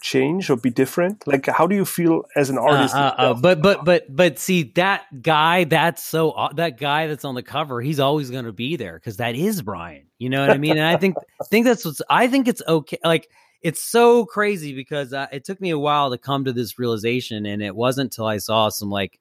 [0.00, 1.26] change or be different?
[1.26, 2.94] Like, how do you feel as an artist?
[2.94, 5.64] Uh, uh, uh, but but but but see that guy.
[5.64, 7.80] That's so that guy that's on the cover.
[7.80, 10.06] He's always going to be there because that is Brian.
[10.18, 10.72] You know what I mean?
[10.78, 12.02] And I think I think that's what's.
[12.08, 12.98] I think it's okay.
[13.04, 13.28] Like
[13.62, 17.46] it's so crazy because uh, it took me a while to come to this realization,
[17.46, 19.18] and it wasn't until I saw some like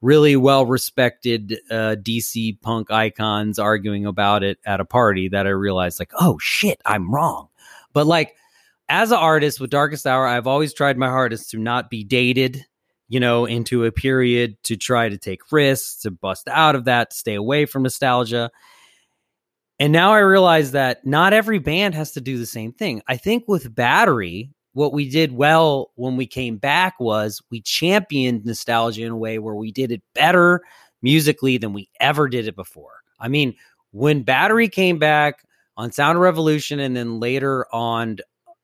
[0.00, 5.50] really well respected uh, DC punk icons arguing about it at a party that I
[5.50, 7.48] realized like, oh shit, I'm wrong.
[7.92, 8.36] But like
[8.88, 12.64] as an artist with Darkest Hour, I've always tried my hardest to not be dated,
[13.08, 17.10] you know, into a period to try to take risks, to bust out of that,
[17.10, 18.50] to stay away from nostalgia.
[19.78, 23.02] And now I realize that not every band has to do the same thing.
[23.06, 28.44] I think with Battery, what we did well when we came back was we championed
[28.44, 30.62] nostalgia in a way where we did it better
[31.02, 33.02] musically than we ever did it before.
[33.20, 33.54] I mean,
[33.92, 35.44] when Battery came back
[35.76, 38.18] on Sound Revolution and then later on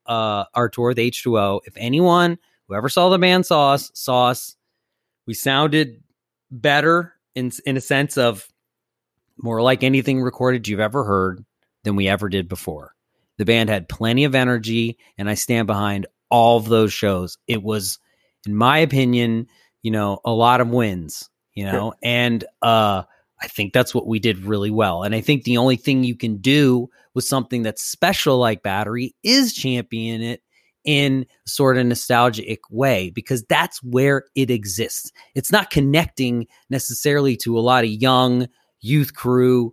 [0.07, 1.61] uh, our tour with H2O.
[1.64, 2.38] If anyone
[2.69, 4.57] who ever saw the band saw us, saw us,
[5.27, 6.03] we sounded
[6.51, 8.49] better in in a sense of
[9.38, 11.45] more like anything recorded you've ever heard
[11.83, 12.95] than we ever did before.
[13.38, 17.37] The band had plenty of energy, and I stand behind all of those shows.
[17.49, 17.99] It was,
[18.47, 19.49] in my opinion,
[19.83, 21.29] you know, a lot of wins.
[21.55, 23.03] you know, and uh,
[23.43, 25.03] I think that's what we did really well.
[25.03, 29.14] And I think the only thing you can do with something that's special like Battery
[29.22, 30.42] is champion it
[30.85, 35.12] in sort of nostalgic way because that's where it exists.
[35.35, 38.48] It's not connecting necessarily to a lot of young
[38.81, 39.72] youth crew,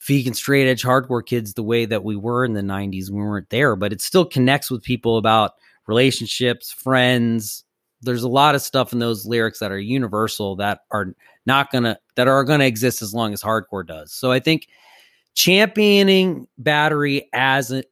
[0.00, 3.10] vegan straight edge hardcore kids the way that we were in the 90s.
[3.10, 5.52] We weren't there, but it still connects with people about
[5.86, 7.64] relationships, friends.
[8.00, 11.14] There's a lot of stuff in those lyrics that are universal that are
[11.46, 14.12] not gonna that are gonna exist as long as hardcore does.
[14.12, 14.68] So I think
[15.34, 17.84] championing battery as an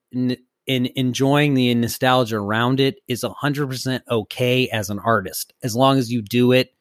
[0.66, 6.12] in enjoying the nostalgia around it is 100% okay as an artist as long as
[6.12, 6.72] you do it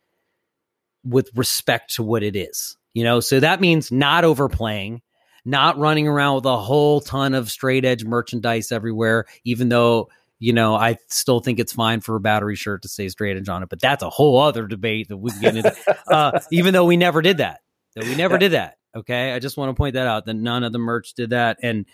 [1.04, 3.22] with respect to what it is you know?
[3.22, 5.02] So that means not overplaying
[5.44, 10.54] not running around with a whole ton of straight edge merchandise everywhere even though you
[10.54, 13.64] know i still think it's fine for a battery shirt to say straight edge on
[13.64, 15.76] it but that's a whole other debate that we can get into.
[16.12, 17.62] Uh, even though we never did that
[17.96, 20.64] that we never did that okay i just want to point that out that none
[20.64, 21.86] of the merch did that and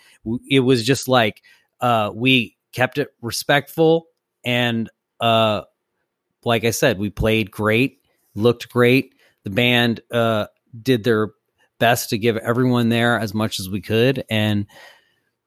[0.48, 1.42] it was just like
[1.80, 4.06] uh, we kept it respectful
[4.44, 5.62] and uh,
[6.44, 8.00] like I said, we played great,
[8.34, 9.14] looked great.
[9.44, 10.46] The band uh,
[10.82, 11.30] did their
[11.78, 14.66] best to give everyone there as much as we could, and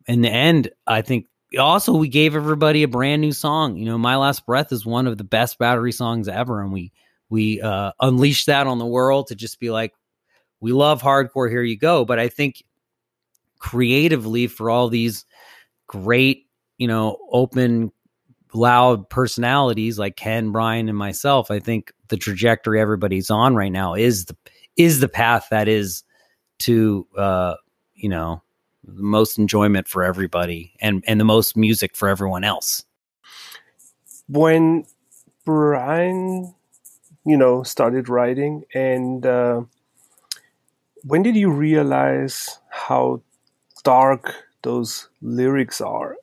[0.08, 1.28] in the end, I think
[1.60, 3.78] also we gave everybody a brand new song.
[3.78, 6.92] You know, "My Last Breath" is one of the best battery songs ever, and we
[7.30, 9.94] we uh, unleashed that on the world to just be like,
[10.62, 11.50] we love hardcore.
[11.50, 12.06] Here you go.
[12.06, 12.64] But I think
[13.60, 15.26] creatively for all these
[15.88, 16.48] great,
[16.78, 17.92] you know, open,
[18.54, 23.94] loud personalities like Ken, Brian, and myself, I think the trajectory everybody's on right now
[23.96, 24.36] is the
[24.78, 26.04] is the path that is
[26.60, 27.56] to uh,
[27.96, 28.42] you know,
[28.84, 32.84] the most enjoyment for everybody and and the most music for everyone else.
[34.28, 34.86] When
[35.46, 36.54] Brian,
[37.26, 39.62] you know, started writing and uh,
[41.04, 43.22] when did you realize how
[43.84, 44.34] dark
[44.64, 46.16] those lyrics are?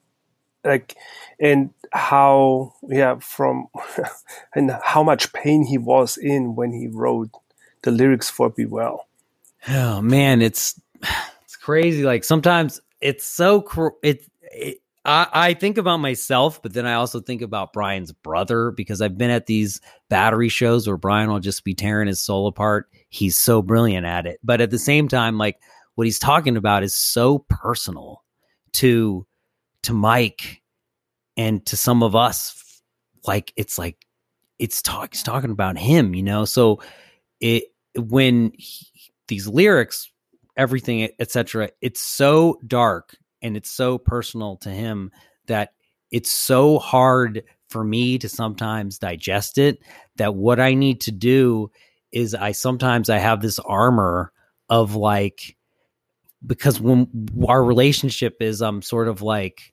[0.65, 0.97] Like
[1.41, 3.69] and how yeah from
[4.55, 7.31] and how much pain he was in when he wrote
[7.83, 9.07] the lyrics for be well.
[9.69, 10.81] Oh man it's
[11.45, 12.03] it's crazy.
[12.03, 16.95] Like sometimes it's so cr- it, it I, I think about myself, but then I
[16.95, 21.41] also think about Brian's brother because I've been at these battery shows where Brian will
[21.41, 22.91] just be tearing his soul apart.
[23.09, 24.39] He's so brilliant at it.
[24.43, 25.59] But at the same time, like
[25.95, 28.23] what he's talking about is so personal
[28.75, 29.27] to
[29.85, 30.63] to Mike
[31.37, 32.83] and to some of us
[33.27, 34.05] like it's like
[34.59, 36.81] it's talk it's talking about him you know so
[37.41, 37.65] it
[37.97, 38.87] when he,
[39.29, 40.11] these lyrics
[40.57, 45.11] everything etc it's so dark and it's so personal to him
[45.47, 45.73] that
[46.11, 49.79] it's so hard for me to sometimes digest it
[50.17, 51.71] that what i need to do
[52.13, 54.33] is i sometimes i have this armor
[54.69, 55.57] of like
[56.47, 57.09] because when
[57.47, 59.73] our relationship is I'm um, sort of like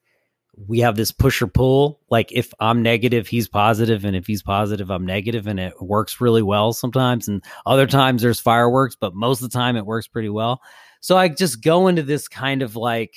[0.68, 4.42] we have this push or pull like if i'm negative he's positive and if he's
[4.42, 9.14] positive i'm negative and it works really well sometimes and other times there's fireworks but
[9.14, 10.62] most of the time it works pretty well.
[11.02, 13.14] So i just go into this kind of like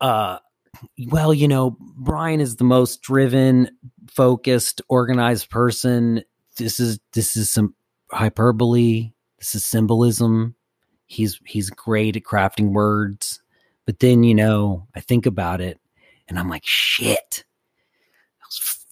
[0.00, 0.38] uh
[1.06, 3.70] well you know brian is the most driven
[4.08, 6.22] focused organized person
[6.58, 7.74] this is this is some
[8.10, 10.54] hyperbole this is symbolism
[11.08, 13.40] he's he's great at crafting words.
[13.86, 15.80] But then, you know, I think about it
[16.28, 17.44] and I'm like, shit.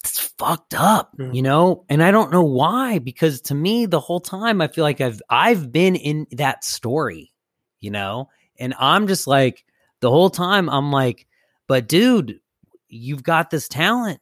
[0.01, 1.35] It's fucked up, mm.
[1.35, 1.85] you know?
[1.89, 5.21] And I don't know why, because to me, the whole time I feel like I've
[5.29, 7.33] I've been in that story,
[7.81, 8.31] you know?
[8.59, 9.65] And I'm just like,
[10.01, 11.27] the whole time I'm like,
[11.67, 12.41] but dude,
[12.89, 14.21] you've got this talent.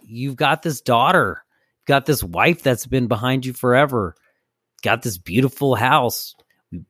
[0.00, 1.44] You've got this daughter.
[1.88, 4.14] Got this wife that's been behind you forever.
[4.82, 6.36] Got this beautiful house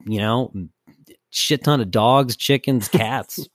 [0.06, 0.52] you know,
[1.30, 3.48] shit ton of dogs, chickens, cats.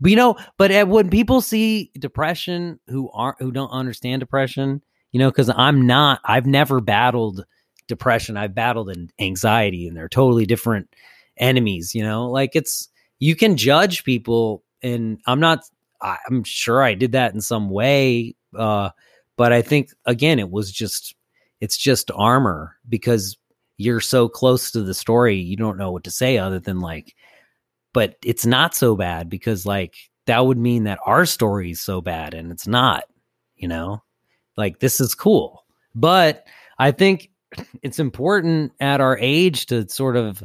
[0.00, 5.18] but you know, but when people see depression who aren't who don't understand depression, you
[5.18, 7.44] know, because I'm not, I've never battled
[7.88, 8.36] depression.
[8.36, 10.94] I've battled in anxiety, and they're totally different
[11.36, 11.94] enemies.
[11.94, 12.88] You know, like it's
[13.18, 15.64] you can judge people, and I'm not.
[16.00, 18.90] I'm sure I did that in some way, uh,
[19.36, 21.14] but I think again, it was just
[21.60, 23.36] it's just armor because
[23.78, 27.14] you're so close to the story, you don't know what to say other than like,
[27.92, 29.94] but it's not so bad because like
[30.26, 33.04] that would mean that our story is so bad and it's not,
[33.56, 34.02] you know?
[34.56, 35.64] Like this is cool.
[35.94, 36.46] But
[36.78, 37.30] I think
[37.82, 40.42] it's important at our age to sort of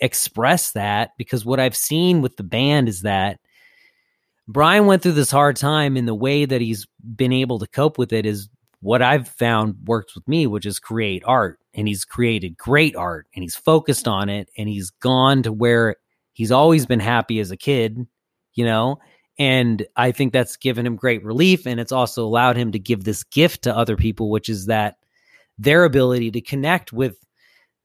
[0.00, 3.38] express that because what I've seen with the band is that
[4.48, 6.86] Brian went through this hard time and the way that he's
[7.16, 8.48] been able to cope with it is
[8.80, 11.58] what I've found works with me, which is create art.
[11.74, 15.96] And he's created great art and he's focused on it and he's gone to where
[16.32, 18.06] he's always been happy as a kid,
[18.54, 18.98] you know?
[19.38, 21.66] And I think that's given him great relief.
[21.66, 24.96] And it's also allowed him to give this gift to other people, which is that
[25.58, 27.16] their ability to connect with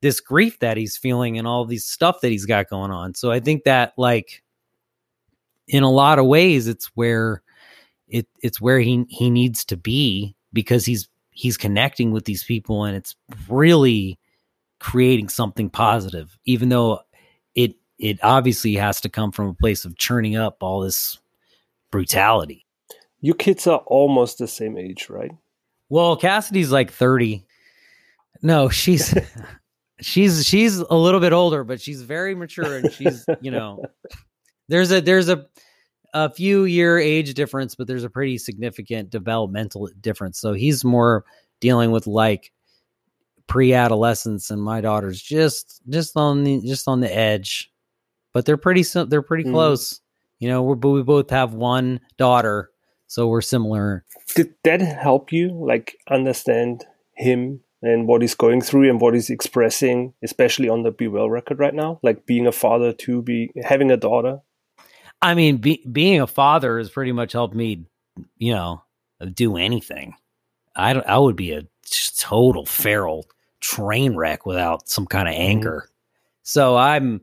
[0.02, 3.14] this grief that he's feeling and all these stuff that he's got going on.
[3.14, 4.42] So I think that like
[5.68, 7.42] in a lot of ways it's where
[8.08, 12.84] it it's where he he needs to be because he's he's connecting with these people
[12.84, 13.14] and it's
[13.48, 14.18] really
[14.80, 17.00] creating something positive even though
[17.54, 21.18] it it obviously has to come from a place of churning up all this
[21.90, 22.64] brutality.
[23.20, 25.32] Your kids are almost the same age, right?
[25.88, 27.44] Well, Cassidy's like 30.
[28.42, 29.14] No, she's
[30.00, 33.82] she's she's a little bit older, but she's very mature and she's, you know,
[34.68, 35.46] there's a there's a
[36.14, 40.40] a few year age difference, but there's a pretty significant developmental difference.
[40.40, 41.24] So he's more
[41.60, 42.52] dealing with like
[43.46, 47.70] pre-adolescence and my daughter's just just on the just on the edge.
[48.32, 49.52] But they're pretty they're pretty mm.
[49.52, 50.00] close.
[50.38, 52.70] You know, we're we both have one daughter,
[53.06, 54.04] so we're similar.
[54.34, 59.30] Did that help you like understand him and what he's going through and what he's
[59.30, 61.98] expressing, especially on the Be Well record right now?
[62.02, 64.40] Like being a father to be having a daughter.
[65.20, 67.86] I mean, be, being a father has pretty much helped me,
[68.36, 68.82] you know,
[69.34, 70.14] do anything.
[70.76, 71.66] I I would be a
[72.16, 73.26] total feral
[73.60, 75.50] train wreck without some kind of mm-hmm.
[75.50, 75.88] anger.
[76.42, 77.20] So I'm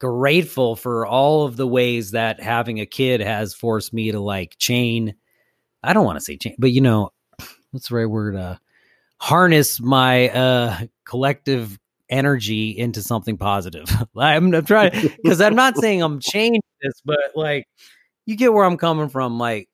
[0.00, 4.56] grateful for all of the ways that having a kid has forced me to like
[4.58, 5.14] chain.
[5.82, 7.10] I don't want to say chain, but you know,
[7.70, 8.36] what's the right word?
[8.36, 8.56] Uh,
[9.18, 11.78] harness my uh, collective
[12.08, 13.88] energy into something positive.
[14.16, 14.92] I'm, I'm trying
[15.22, 17.66] because I'm not saying I'm changing this, but like
[18.26, 19.38] you get where I'm coming from.
[19.38, 19.68] Like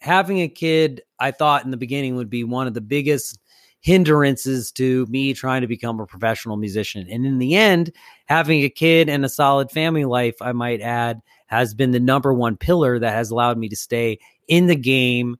[0.00, 3.38] having a kid, I thought in the beginning would be one of the biggest
[3.80, 7.06] hindrances to me trying to become a professional musician.
[7.10, 7.92] And in the end,
[8.26, 12.32] having a kid and a solid family life, I might add, has been the number
[12.32, 14.18] one pillar that has allowed me to stay
[14.48, 15.36] in the game,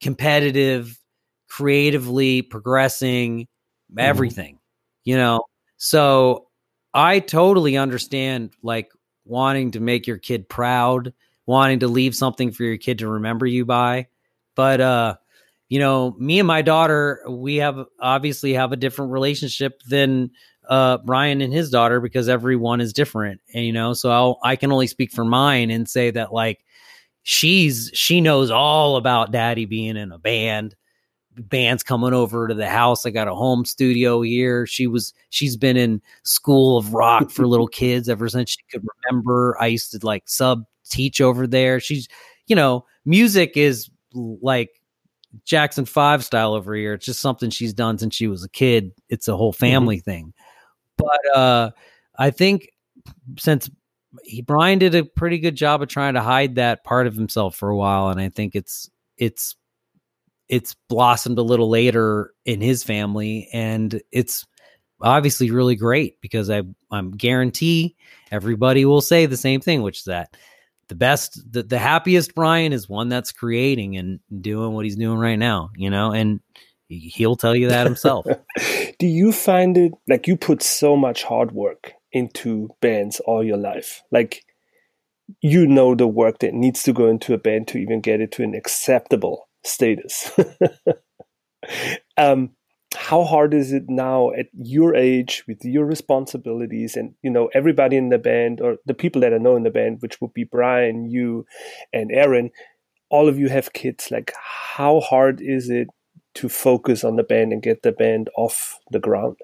[0.00, 0.98] competitive,
[1.48, 3.98] creatively progressing, mm-hmm.
[3.98, 5.10] everything, mm-hmm.
[5.10, 5.42] you know?
[5.84, 6.46] So
[6.94, 8.90] I totally understand like
[9.26, 11.12] wanting to make your kid proud,
[11.44, 14.08] wanting to leave something for your kid to remember you by.
[14.54, 15.16] But, uh,
[15.68, 20.30] you know, me and my daughter, we have obviously have a different relationship than
[20.70, 24.56] uh, Brian and his daughter because everyone is different, and you know, so I'll, I
[24.56, 26.64] can only speak for mine and say that like
[27.24, 30.74] she's she knows all about daddy being in a band
[31.36, 33.04] bands coming over to the house.
[33.04, 34.66] I got a home studio here.
[34.66, 38.86] She was she's been in school of rock for little kids ever since she could
[39.04, 39.56] remember.
[39.60, 41.80] I used to like sub teach over there.
[41.80, 42.08] She's
[42.46, 44.70] you know, music is like
[45.44, 46.94] Jackson 5 style over here.
[46.94, 48.92] It's just something she's done since she was a kid.
[49.08, 49.60] It's a whole mm-hmm.
[49.60, 50.10] family mm-hmm.
[50.10, 50.34] thing.
[50.96, 51.70] But uh
[52.16, 52.68] I think
[53.38, 53.68] since
[54.22, 57.56] he Brian did a pretty good job of trying to hide that part of himself
[57.56, 59.56] for a while and I think it's it's
[60.54, 64.46] it's blossomed a little later in his family and it's
[65.00, 67.96] obviously really great because I I'm guarantee
[68.30, 70.36] everybody will say the same thing which is that
[70.86, 75.18] the best the, the happiest Brian is one that's creating and doing what he's doing
[75.18, 76.38] right now, you know, and
[76.86, 78.24] he'll tell you that himself.
[79.00, 83.56] Do you find it like you put so much hard work into bands all your
[83.56, 84.02] life?
[84.12, 84.44] Like
[85.40, 88.30] you know the work that needs to go into a band to even get it
[88.32, 90.30] to an acceptable status.
[92.16, 92.50] um,
[92.96, 97.96] how hard is it now at your age with your responsibilities and you know everybody
[97.96, 100.44] in the band or the people that I know in the band, which would be
[100.44, 101.46] Brian, you,
[101.92, 102.50] and Aaron,
[103.10, 104.10] all of you have kids.
[104.10, 105.88] Like, how hard is it
[106.34, 109.36] to focus on the band and get the band off the ground?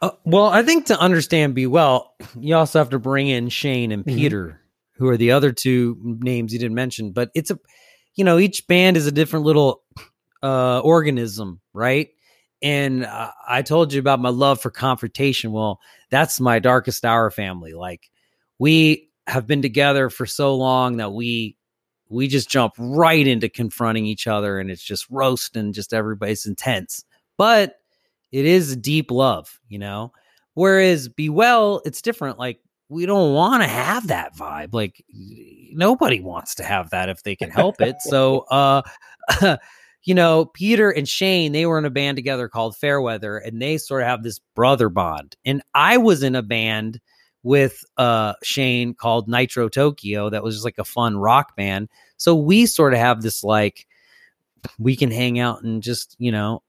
[0.00, 3.92] Uh, well, I think to understand Be Well, you also have to bring in Shane
[3.92, 4.16] and mm-hmm.
[4.16, 5.04] Peter, mm-hmm.
[5.04, 7.12] who are the other two names you didn't mention.
[7.12, 7.58] But it's a
[8.14, 9.82] you know, each band is a different little
[10.42, 12.10] uh, organism, right?
[12.62, 15.52] And uh, I told you about my love for confrontation.
[15.52, 17.72] Well, that's my darkest hour family.
[17.74, 18.10] Like
[18.58, 21.56] we have been together for so long that we
[22.08, 26.44] we just jump right into confronting each other and it's just roast and just everybody's
[26.44, 27.04] intense.
[27.38, 27.76] But
[28.30, 30.12] it is deep love, you know.
[30.54, 32.38] Whereas Be Well, it's different.
[32.38, 32.60] Like
[32.92, 34.74] we don't want to have that vibe.
[34.74, 35.04] Like
[35.72, 37.96] nobody wants to have that if they can help it.
[38.00, 38.82] so, uh,
[40.04, 43.78] you know, Peter and Shane, they were in a band together called Fairweather, and they
[43.78, 45.36] sort of have this brother bond.
[45.44, 47.00] And I was in a band
[47.44, 51.88] with uh Shane called Nitro Tokyo that was just like a fun rock band.
[52.16, 53.86] So we sort of have this like
[54.78, 56.62] we can hang out and just, you know,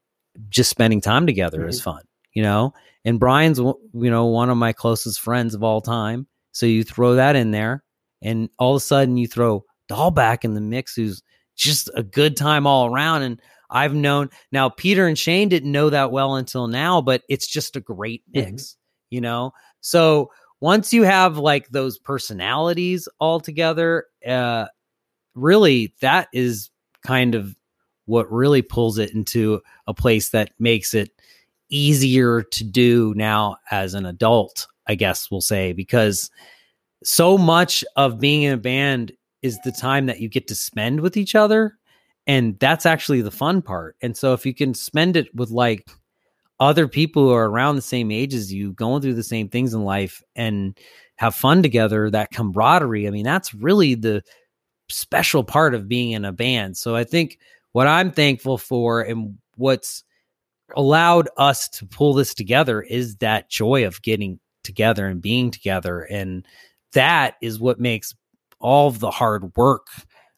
[0.48, 1.68] just spending time together mm-hmm.
[1.68, 2.02] is fun,
[2.32, 2.74] you know?
[3.04, 6.26] And Brian's, you know, one of my closest friends of all time.
[6.52, 7.84] So you throw that in there
[8.22, 11.22] and all of a sudden you throw Dalbec in the mix, who's
[11.56, 13.22] just a good time all around.
[13.22, 13.40] And
[13.70, 17.76] I've known now Peter and Shane didn't know that well until now, but it's just
[17.76, 18.50] a great mm-hmm.
[18.50, 19.14] mix, mm-hmm.
[19.14, 19.52] you know?
[19.80, 20.30] So
[20.60, 24.66] once you have like those personalities all together, uh,
[25.34, 26.70] really that is
[27.04, 27.54] kind of
[28.06, 31.10] what really pulls it into a place that makes it
[31.68, 36.30] easier to do now as an adult, I guess we'll say, because
[37.02, 39.12] so much of being in a band
[39.42, 41.76] is the time that you get to spend with each other.
[42.26, 43.96] And that's actually the fun part.
[44.00, 45.86] And so if you can spend it with like
[46.60, 49.74] other people who are around the same age as you, going through the same things
[49.74, 50.78] in life and
[51.16, 54.22] have fun together, that camaraderie, I mean, that's really the
[54.88, 56.76] special part of being in a band.
[56.76, 57.38] So I think
[57.72, 60.04] what I'm thankful for and what's
[60.76, 66.00] allowed us to pull this together is that joy of getting together and being together.
[66.00, 66.46] And
[66.92, 68.14] that is what makes
[68.60, 69.86] all of the hard work,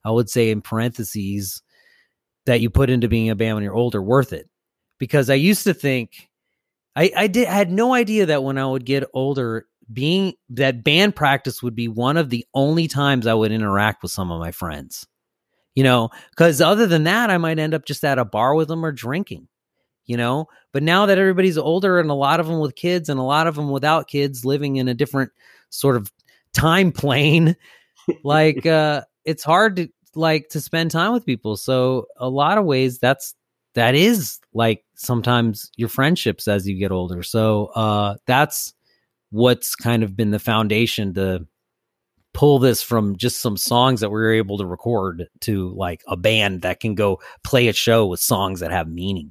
[0.05, 1.63] I would say in parentheses,
[2.45, 4.49] that you put into being a band when you're older worth it.
[4.99, 6.29] Because I used to think
[6.97, 10.83] I, I did I had no idea that when I would get older, being that
[10.83, 14.41] band practice would be one of the only times I would interact with some of
[14.41, 15.07] my friends.
[15.75, 18.69] You know, because other than that, I might end up just at a bar with
[18.69, 19.47] them or drinking
[20.07, 20.47] you know?
[20.73, 23.47] But now that everybody's older and a lot of them with kids and a lot
[23.47, 25.33] of them without kids living in a different
[25.71, 26.11] sort of
[26.53, 27.57] time plane
[28.25, 31.57] like uh it's hard to like to spend time with people.
[31.57, 33.35] So a lot of ways that's
[33.75, 37.23] that is like sometimes your friendships as you get older.
[37.23, 38.75] So uh that's
[39.31, 41.47] what's kind of been the foundation to
[42.33, 46.17] pull this from just some songs that we were able to record to like a
[46.17, 49.31] band that can go play a show with songs that have meaning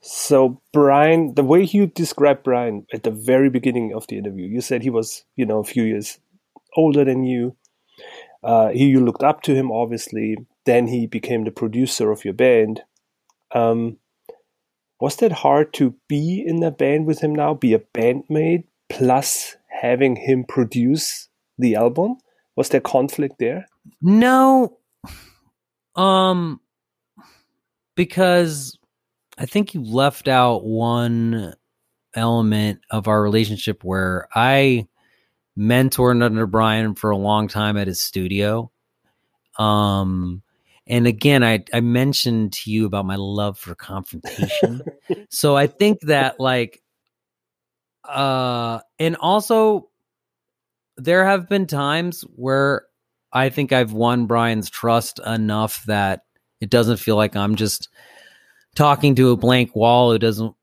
[0.00, 4.60] so Brian, the way you described Brian at the very beginning of the interview, you
[4.60, 6.18] said he was, you know, a few years
[6.76, 7.56] older than you.
[8.42, 10.36] Uh, you looked up to him, obviously.
[10.64, 12.82] Then he became the producer of your band.
[13.52, 13.96] Um,
[15.00, 19.56] was that hard to be in a band with him now, be a bandmate, plus
[19.68, 21.28] having him produce
[21.58, 22.16] the album?
[22.56, 23.66] Was there conflict there?
[24.00, 24.78] No.
[25.96, 26.60] Um,
[27.96, 28.77] because
[29.38, 31.54] I think you left out one
[32.14, 34.88] element of our relationship where I
[35.56, 38.70] mentored under Brian for a long time at his studio.
[39.58, 40.42] Um,
[40.86, 44.82] and again, I, I mentioned to you about my love for confrontation.
[45.30, 46.82] so I think that like,
[48.08, 49.90] uh, and also
[50.96, 52.86] there have been times where
[53.32, 56.22] I think I've won Brian's trust enough that
[56.60, 57.88] it doesn't feel like I'm just
[58.78, 60.54] talking to a blank wall who doesn't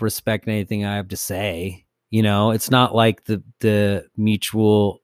[0.00, 1.86] respect anything I have to say.
[2.10, 5.00] You know, it's not like the the mutual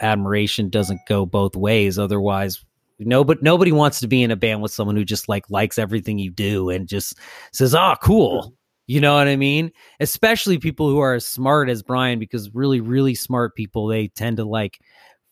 [0.00, 1.98] admiration doesn't go both ways.
[1.98, 2.64] Otherwise,
[2.98, 6.18] nobody nobody wants to be in a band with someone who just like likes everything
[6.18, 7.18] you do and just
[7.52, 8.54] says, "Ah, oh, cool."
[8.86, 9.70] You know what I mean?
[10.00, 14.38] Especially people who are as smart as Brian, because really, really smart people they tend
[14.38, 14.80] to like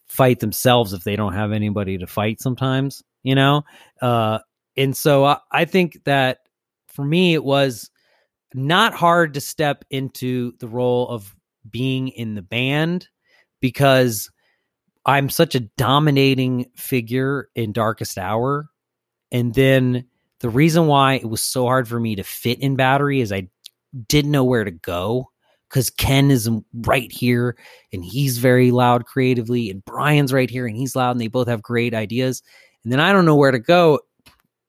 [0.07, 2.43] fight themselves if they don't have anybody to fight.
[2.43, 3.62] Sometimes, you know,
[4.03, 4.41] uh,
[4.76, 6.41] and so I, I think that
[6.95, 7.90] for me, it was
[8.55, 11.34] not hard to step into the role of
[11.68, 13.09] being in the band
[13.61, 14.30] because
[15.05, 18.66] I'm such a dominating figure in Darkest Hour.
[19.32, 20.07] And then
[20.38, 23.49] the reason why it was so hard for me to fit in Battery is I
[24.09, 25.30] didn't know where to go
[25.68, 26.49] because Ken is
[26.86, 27.57] right here
[27.92, 31.49] and he's very loud creatively, and Brian's right here and he's loud, and they both
[31.49, 32.40] have great ideas.
[32.84, 33.99] And then I don't know where to go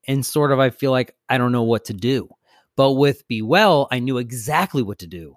[0.07, 2.29] and sort of I feel like I don't know what to do.
[2.75, 5.35] But with Be Well, I knew exactly what to do,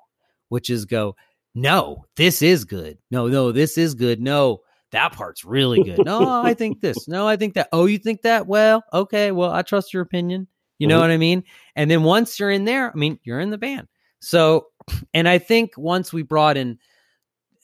[0.48, 1.14] which is go,
[1.54, 2.98] no, this is good.
[3.10, 4.20] No, no, this is good.
[4.20, 4.62] No,
[4.92, 6.04] that part's really good.
[6.04, 7.08] No, I think this.
[7.08, 7.68] No, I think that.
[7.72, 8.46] Oh, you think that?
[8.46, 9.32] Well, okay.
[9.32, 10.48] Well, I trust your opinion.
[10.78, 11.02] You know mm-hmm.
[11.02, 11.44] what I mean?
[11.74, 13.88] And then once you're in there, I mean, you're in the band.
[14.20, 14.68] So,
[15.14, 16.78] and I think once we brought in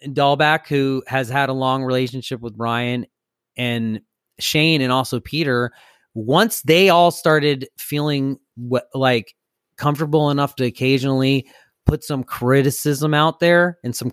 [0.04, 3.06] Dalbec, who has had a long relationship with Brian
[3.56, 4.00] and
[4.40, 5.72] Shane and also Peter,
[6.14, 9.34] once they all started feeling what, like
[9.76, 11.46] comfortable enough to occasionally
[11.86, 14.10] put some criticism out there and some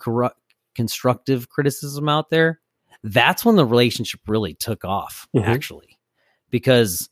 [0.75, 2.59] constructive criticism out there,
[3.03, 5.47] that's when the relationship really took off, mm-hmm.
[5.47, 5.97] actually,
[6.49, 7.09] because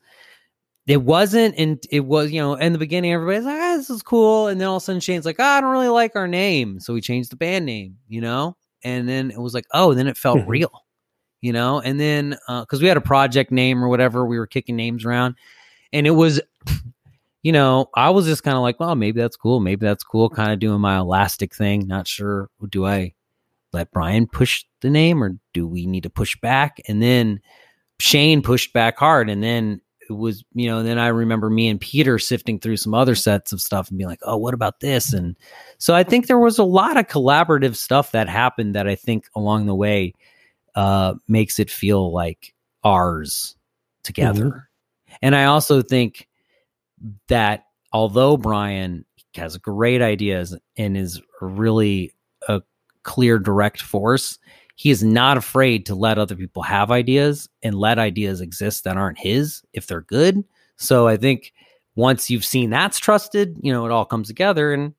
[0.88, 4.02] it wasn't, and it was, you know, in the beginning, everybody's like, ah, this is
[4.02, 4.48] cool.
[4.48, 6.80] And then all of a sudden, Shane's like, oh, I don't really like our name.
[6.80, 8.58] So we changed the band name, you know?
[8.84, 10.50] And then it was like, oh, then it felt mm-hmm.
[10.50, 10.84] real
[11.42, 14.48] you know, and then because uh, we had a project name or whatever, we were
[14.48, 15.36] kicking names around,
[15.94, 16.42] and it was
[17.44, 19.60] you know, I was just kind of like, well, maybe that's cool.
[19.60, 20.30] Maybe that's cool.
[20.30, 21.88] Kind of doing my elastic thing.
[21.88, 22.50] Not sure.
[22.70, 23.14] Do I
[23.72, 26.82] let Brian push the name or do we need to push back?
[26.88, 27.40] And then
[28.00, 29.30] Shane pushed back hard.
[29.30, 29.80] And then
[30.10, 33.54] it was, you know, then I remember me and Peter sifting through some other sets
[33.54, 35.14] of stuff and being like, oh, what about this?
[35.14, 35.38] And
[35.78, 39.28] so I think there was a lot of collaborative stuff that happened that I think
[39.36, 40.14] along the way
[40.76, 42.54] uh, makes it feel like
[42.84, 43.56] ours
[44.04, 44.46] together.
[44.46, 45.16] Mm-hmm.
[45.22, 46.28] And I also think
[47.28, 49.06] that although Brian
[49.36, 52.14] has great ideas and is really
[52.48, 52.62] a
[53.04, 54.38] clear, direct force,
[54.76, 58.98] he is not afraid to let other people have ideas and let ideas exist that
[58.98, 60.44] aren't his if they're good.
[60.78, 61.54] So I think
[61.96, 64.94] once you've seen that's trusted, you know, it all comes together and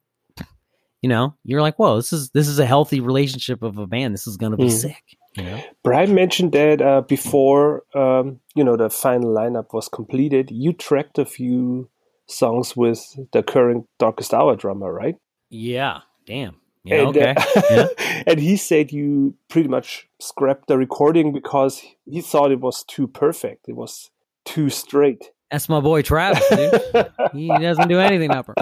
[1.03, 4.13] you know, you're like, whoa, this is this is a healthy relationship of a band.
[4.13, 4.71] This is gonna be mm.
[4.71, 5.17] sick.
[5.37, 5.61] You?
[5.85, 11.19] Brian mentioned that uh, before um, you know the final lineup was completed, you tracked
[11.19, 11.89] a few
[12.27, 15.17] songs with the current Darkest Hour drummer, right?
[15.49, 16.01] Yeah.
[16.27, 16.57] Damn.
[16.85, 17.35] Yeah, and, okay.
[17.37, 18.23] Uh, yeah.
[18.27, 23.07] and he said you pretty much scrapped the recording because he thought it was too
[23.07, 23.69] perfect.
[23.69, 24.11] It was
[24.45, 25.31] too straight.
[25.51, 27.13] That's my boy Travis, dude.
[27.33, 28.55] he doesn't do anything upper.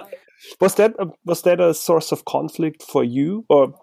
[0.61, 3.75] Was that a, was that a source of conflict for you or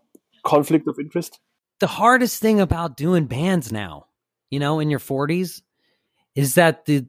[0.44, 1.40] conflict of interest?
[1.80, 4.08] The hardest thing about doing bands now,
[4.50, 5.62] you know, in your 40s
[6.36, 7.06] is that the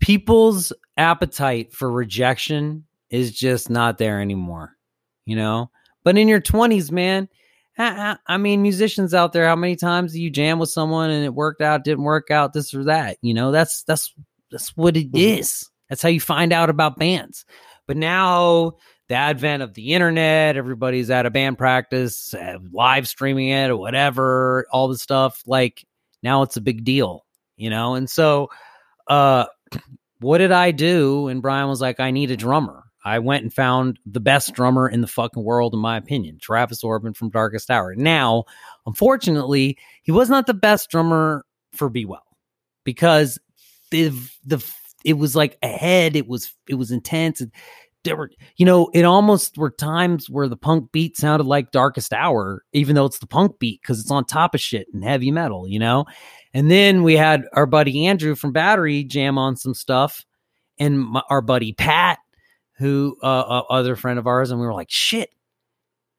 [0.00, 4.76] people's appetite for rejection is just not there anymore,
[5.24, 5.70] you know?
[6.04, 7.28] But in your 20s, man,
[7.78, 11.34] I mean, musicians out there, how many times do you jam with someone and it
[11.34, 13.16] worked out, didn't work out, this or that?
[13.22, 14.12] You know, that's that's
[14.50, 15.66] that's what it mm-hmm.
[15.88, 17.44] That's how you find out about bands.
[17.86, 18.74] But now
[19.10, 23.76] the advent of the internet, everybody's at a band practice, uh, live streaming it or
[23.76, 25.42] whatever, all the stuff.
[25.46, 25.84] Like
[26.22, 27.96] now it's a big deal, you know.
[27.96, 28.50] And so,
[29.08, 29.46] uh,
[30.20, 31.26] what did I do?
[31.26, 32.84] And Brian was like, I need a drummer.
[33.04, 36.84] I went and found the best drummer in the fucking world, in my opinion, Travis
[36.84, 37.96] Orbin from Darkest Hour.
[37.96, 38.44] Now,
[38.86, 42.26] unfortunately, he was not the best drummer for Be Well
[42.84, 43.40] because
[43.90, 44.12] the
[44.44, 44.64] the
[45.04, 46.14] it was like ahead.
[46.14, 47.42] It was it was intense.
[48.04, 52.12] There were, you know, it almost were times where the punk beat sounded like Darkest
[52.14, 55.30] Hour, even though it's the punk beat because it's on top of shit and heavy
[55.30, 56.06] metal, you know.
[56.54, 60.24] And then we had our buddy Andrew from Battery jam on some stuff,
[60.78, 62.18] and my, our buddy Pat
[62.80, 65.28] who uh, uh, other friend of ours, and we were like, shit,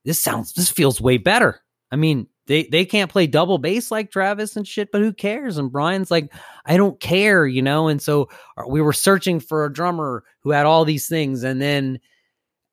[0.05, 1.59] this sounds, this feels way better.
[1.91, 5.57] I mean, they they can't play double bass like Travis and shit, but who cares?
[5.57, 6.33] And Brian's like,
[6.65, 7.87] I don't care, you know.
[7.87, 11.61] And so uh, we were searching for a drummer who had all these things, and
[11.61, 11.99] then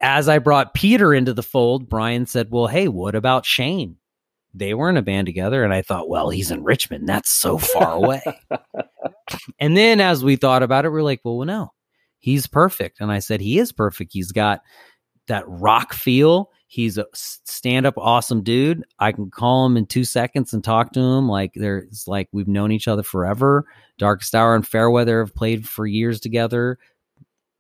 [0.00, 3.96] as I brought Peter into the fold, Brian said, "Well, hey, what about Shane?"
[4.54, 7.08] They were in a band together, and I thought, well, he's in Richmond.
[7.08, 8.22] That's so far away.
[9.58, 11.72] and then as we thought about it, we are like, well, well, no,
[12.18, 13.00] he's perfect.
[13.00, 14.12] And I said, he is perfect.
[14.12, 14.62] He's got
[15.26, 16.50] that rock feel.
[16.70, 18.84] He's a stand up awesome dude.
[18.98, 21.26] I can call him in two seconds and talk to him.
[21.26, 23.64] Like there's like we've known each other forever.
[23.96, 26.78] Darkest Hour and Fairweather have played for years together.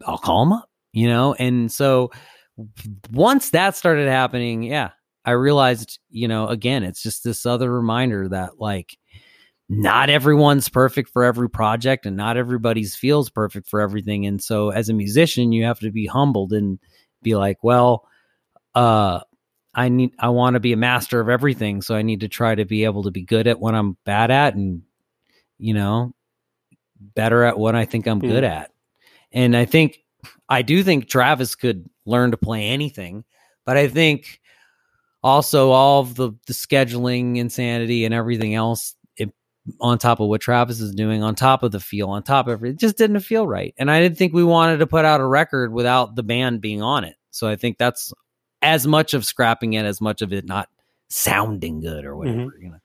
[0.06, 1.32] I'll call him up, you know?
[1.34, 2.10] And so
[3.10, 4.90] once that started happening, yeah,
[5.24, 8.98] I realized, you know, again, it's just this other reminder that like
[9.70, 14.70] not everyone's perfect for every project and not everybody's feels perfect for everything and so
[14.70, 16.78] as a musician you have to be humbled and
[17.22, 18.08] be like well
[18.74, 19.20] uh
[19.74, 22.54] i need i want to be a master of everything so i need to try
[22.54, 24.82] to be able to be good at what i'm bad at and
[25.58, 26.12] you know
[27.00, 28.50] better at what i think i'm good hmm.
[28.50, 28.70] at
[29.32, 29.98] and i think
[30.48, 33.24] i do think travis could learn to play anything
[33.64, 34.40] but i think
[35.22, 38.94] also all of the the scheduling insanity and everything else
[39.80, 42.64] on top of what Travis is doing, on top of the feel, on top of
[42.64, 43.74] it, it just didn't feel right.
[43.78, 46.82] And I didn't think we wanted to put out a record without the band being
[46.82, 47.16] on it.
[47.30, 48.12] So I think that's
[48.62, 50.68] as much of scrapping it as much of it not
[51.08, 52.62] sounding good or whatever, mm-hmm.
[52.62, 52.78] you know,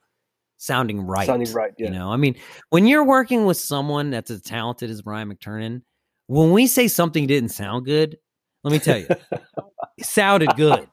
[0.57, 1.25] sounding right.
[1.25, 1.87] Sounding right, yeah.
[1.87, 2.35] You know, I mean,
[2.69, 5.81] when you're working with someone that's as talented as Brian McTernan
[6.27, 8.17] when we say something didn't sound good,
[8.63, 9.07] let me tell you,
[9.97, 10.87] it sounded good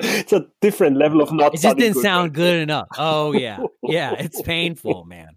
[0.00, 1.54] it's a different level of not.
[1.54, 2.88] It just didn't good, sound good enough.
[2.96, 5.36] Oh yeah, yeah, it's painful, man.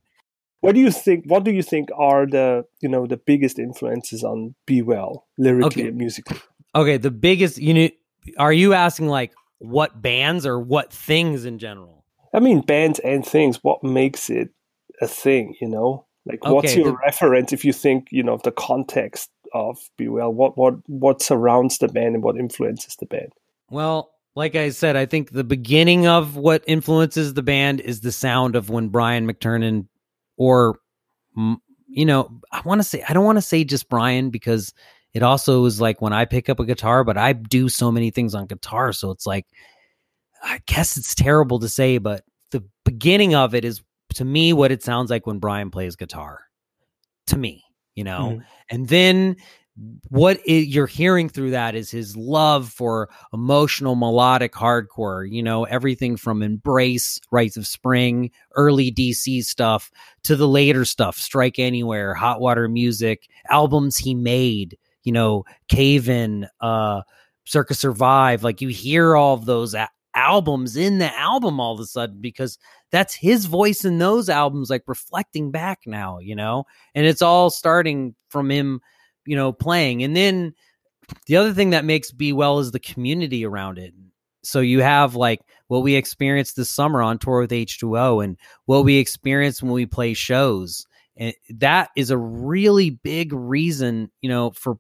[0.60, 1.26] What do you think?
[1.28, 5.84] What do you think are the you know the biggest influences on Be Well lyrically
[5.84, 5.88] okay.
[5.88, 6.40] and musically?
[6.76, 7.58] Okay, the biggest.
[7.58, 7.90] You know,
[8.38, 12.06] are you asking like what bands or what things in general?
[12.34, 13.60] I mean, bands and things.
[13.62, 14.50] What makes it
[15.02, 15.56] a thing?
[15.60, 19.30] You know, like okay, what's your the, reference if you think you know the context
[19.54, 20.32] of Be Well?
[20.32, 23.34] What what what surrounds the band and what influences the band?
[23.70, 28.12] Well, like I said, I think the beginning of what influences the band is the
[28.12, 29.88] sound of when Brian McTernan
[30.38, 30.80] or
[31.88, 34.74] you know, I want to say I don't want to say just Brian because
[35.14, 38.12] it also is like when I pick up a guitar, but I do so many
[38.12, 38.94] things on guitar.
[38.94, 39.46] So it's like,
[40.44, 43.82] I guess it's terrible to say, but the beginning of it is
[44.16, 46.40] to me what it sounds like when Brian plays guitar.
[47.28, 47.64] To me,
[47.96, 48.42] you know, mm-hmm.
[48.70, 49.38] and then
[50.10, 55.64] what is, you're hearing through that is his love for emotional melodic hardcore you know
[55.64, 59.90] everything from embrace rites of spring early dc stuff
[60.24, 66.10] to the later stuff strike anywhere hot water music albums he made you know cave
[66.10, 67.02] in uh
[67.46, 71.80] circa survive like you hear all of those a- albums in the album all of
[71.80, 72.58] a sudden because
[72.92, 77.50] that's his voice in those albums like reflecting back now you know and it's all
[77.50, 78.82] starting from him
[79.26, 80.04] you know, playing.
[80.04, 80.54] And then
[81.28, 83.94] the other thing that makes Be Well is the community around it.
[84.44, 88.84] So you have like what we experienced this summer on tour with H2O and what
[88.84, 90.86] we experience when we play shows.
[91.18, 94.78] And that is a really big reason, you know, for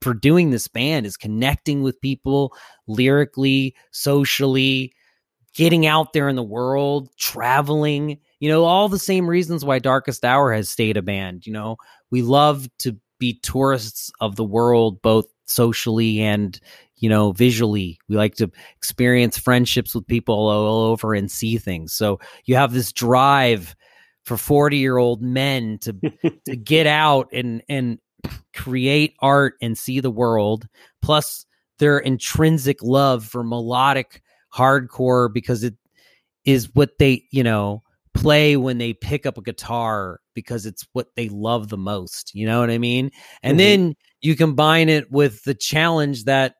[0.00, 2.54] for doing this band is connecting with people
[2.86, 4.92] lyrically, socially,
[5.54, 10.24] getting out there in the world, traveling, you know, all the same reasons why Darkest
[10.24, 11.46] Hour has stayed a band.
[11.46, 11.76] You know,
[12.10, 16.58] we love to be tourists of the world, both socially and
[16.96, 17.98] you know visually.
[18.08, 21.92] We like to experience friendships with people all over and see things.
[21.92, 23.74] So you have this drive
[24.24, 25.92] for 40 year old men to
[26.46, 27.98] to get out and and
[28.54, 30.66] create art and see the world
[31.02, 31.46] plus
[31.78, 34.22] their intrinsic love for melodic
[34.54, 35.74] hardcore because it
[36.44, 37.82] is what they you know
[38.14, 42.34] play when they pick up a guitar because it's what they love the most.
[42.34, 43.10] You know what I mean?
[43.42, 43.58] And mm-hmm.
[43.58, 46.54] then you combine it with the challenge that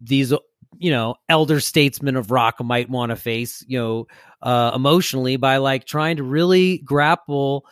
[0.00, 0.32] these
[0.78, 4.06] you know elder statesmen of rock might want to face you know
[4.42, 7.64] uh emotionally by like trying to really grapple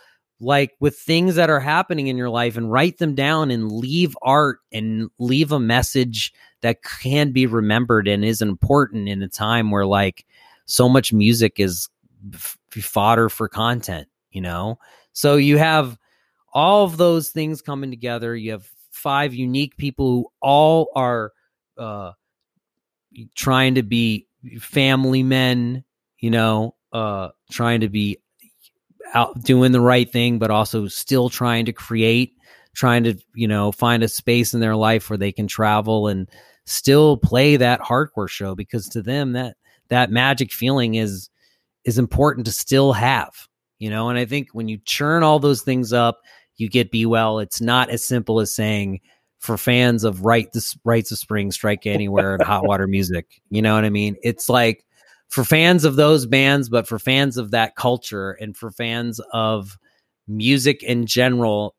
[0.45, 4.17] like with things that are happening in your life and write them down and leave
[4.23, 9.71] art and leave a message that can be remembered and is important in a time
[9.71, 10.25] where like
[10.67, 11.89] so much music is
[12.71, 14.79] fodder for content, you know?
[15.13, 15.99] So you have
[16.53, 18.37] all of those things coming together.
[18.37, 21.33] You have five unique people who all are
[21.77, 22.13] uh,
[23.35, 24.27] trying to be
[24.61, 25.85] family men,
[26.19, 28.19] you know, uh, trying to be
[29.15, 32.37] out doing the right thing, but also still trying to create,
[32.75, 36.29] trying to, you know, find a space in their life where they can travel and
[36.67, 39.57] still play that hardcore show because to them that
[39.89, 41.31] that magic feeling is
[41.85, 43.33] is important to still have,
[43.79, 44.09] you know?
[44.09, 46.21] And I think when you churn all those things up,
[46.57, 47.39] you get Be Well.
[47.39, 49.01] It's not as simple as saying
[49.39, 53.43] for fans of Right the Rites of Spring, Strike Anywhere, and Hot Water Music.
[53.51, 54.17] You know what I mean?
[54.23, 54.87] It's like
[55.35, 59.77] for fans of those bands, but for fans of that culture and for fans of
[60.29, 61.75] music in general,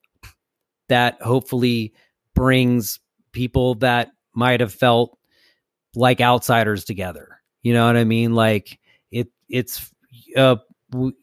[0.90, 1.94] that hopefully
[2.34, 3.00] brings
[3.32, 5.18] people that might have felt
[5.96, 7.40] like outsiders together.
[7.64, 8.36] You know what I mean?
[8.36, 8.78] Like
[9.10, 9.90] it it's
[10.36, 10.58] uh,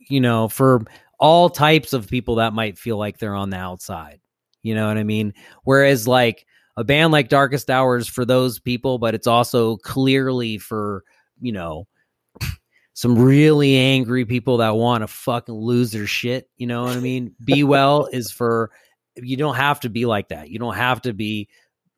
[0.08, 0.86] you know, for
[1.20, 4.20] all types of people that might feel like they're on the outside.
[4.62, 5.34] You know what I mean?
[5.64, 6.46] Whereas like
[6.78, 11.04] a band like Darkest Hours for those people, but it's also clearly for,
[11.38, 11.86] you know,
[12.94, 16.48] some really angry people that want to fucking lose their shit.
[16.56, 17.34] You know what I mean?
[17.44, 18.70] Be Well is for,
[19.16, 20.50] you don't have to be like that.
[20.50, 21.48] You don't have to be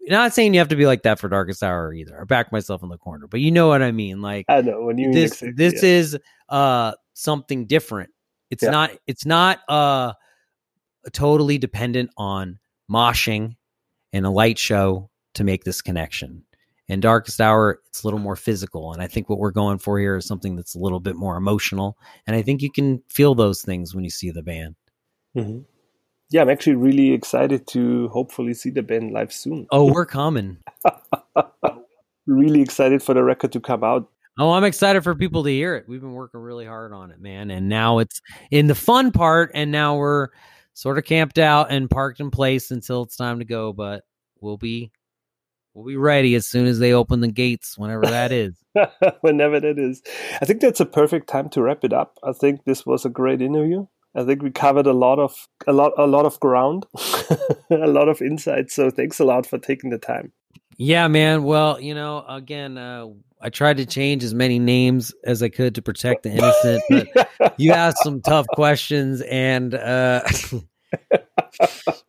[0.07, 2.21] not saying you have to be like that for Darkest Hour either.
[2.21, 4.21] I back myself in the corner, but you know what I mean.
[4.21, 5.89] Like I know when you this this yeah.
[5.89, 6.19] is
[6.49, 8.11] uh something different.
[8.51, 8.71] It's yeah.
[8.71, 10.13] not it's not uh
[11.13, 12.59] totally dependent on
[12.91, 13.57] moshing
[14.13, 16.45] and a light show to make this connection.
[16.89, 19.99] In Darkest Hour, it's a little more physical, and I think what we're going for
[19.99, 21.97] here is something that's a little bit more emotional.
[22.27, 24.77] And I think you can feel those things when you see the band.
[25.37, 25.61] Mm-hmm
[26.31, 29.69] yeah, I'm actually really excited to hopefully see the band live soon.
[29.71, 30.59] Oh, we're coming.
[32.27, 34.11] really excited for the record to come out.
[34.37, 35.85] Oh, I'm excited for people to hear it.
[35.87, 37.53] We've been working really hard on it, man.
[37.53, 38.21] And now it's
[38.51, 40.31] in the fun part, and now we're
[40.73, 43.73] sort of camped out and parked in place until it's time to go.
[43.73, 44.03] But
[44.41, 44.91] we'll be
[45.75, 48.55] we'll be ready as soon as they open the gates, whenever that is.
[49.21, 50.03] whenever that is.
[50.41, 52.19] I think that's a perfect time to wrap it up.
[52.23, 53.87] I think this was a great interview.
[54.15, 55.35] I think we covered a lot of
[55.67, 56.87] a lot a lot of ground,
[57.71, 58.75] a lot of insights.
[58.75, 60.33] So thanks a lot for taking the time.
[60.77, 61.43] Yeah, man.
[61.43, 63.07] Well, you know, again, uh,
[63.41, 67.09] I tried to change as many names as I could to protect the innocent, but
[67.41, 67.51] yeah.
[67.59, 70.23] you asked some tough questions, and uh,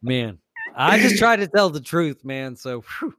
[0.01, 0.37] man,
[0.75, 2.55] I just tried to tell the truth, man.
[2.55, 3.15] So, whew.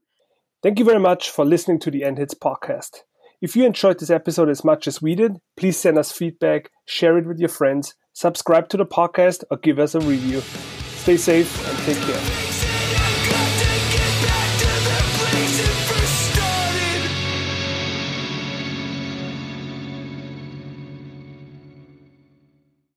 [0.62, 3.00] Thank you very much for listening to the End Hits podcast.
[3.40, 7.18] If you enjoyed this episode as much as we did, please send us feedback, share
[7.18, 10.40] it with your friends subscribe to the podcast, or give us a review.
[10.40, 12.65] Stay safe and take care.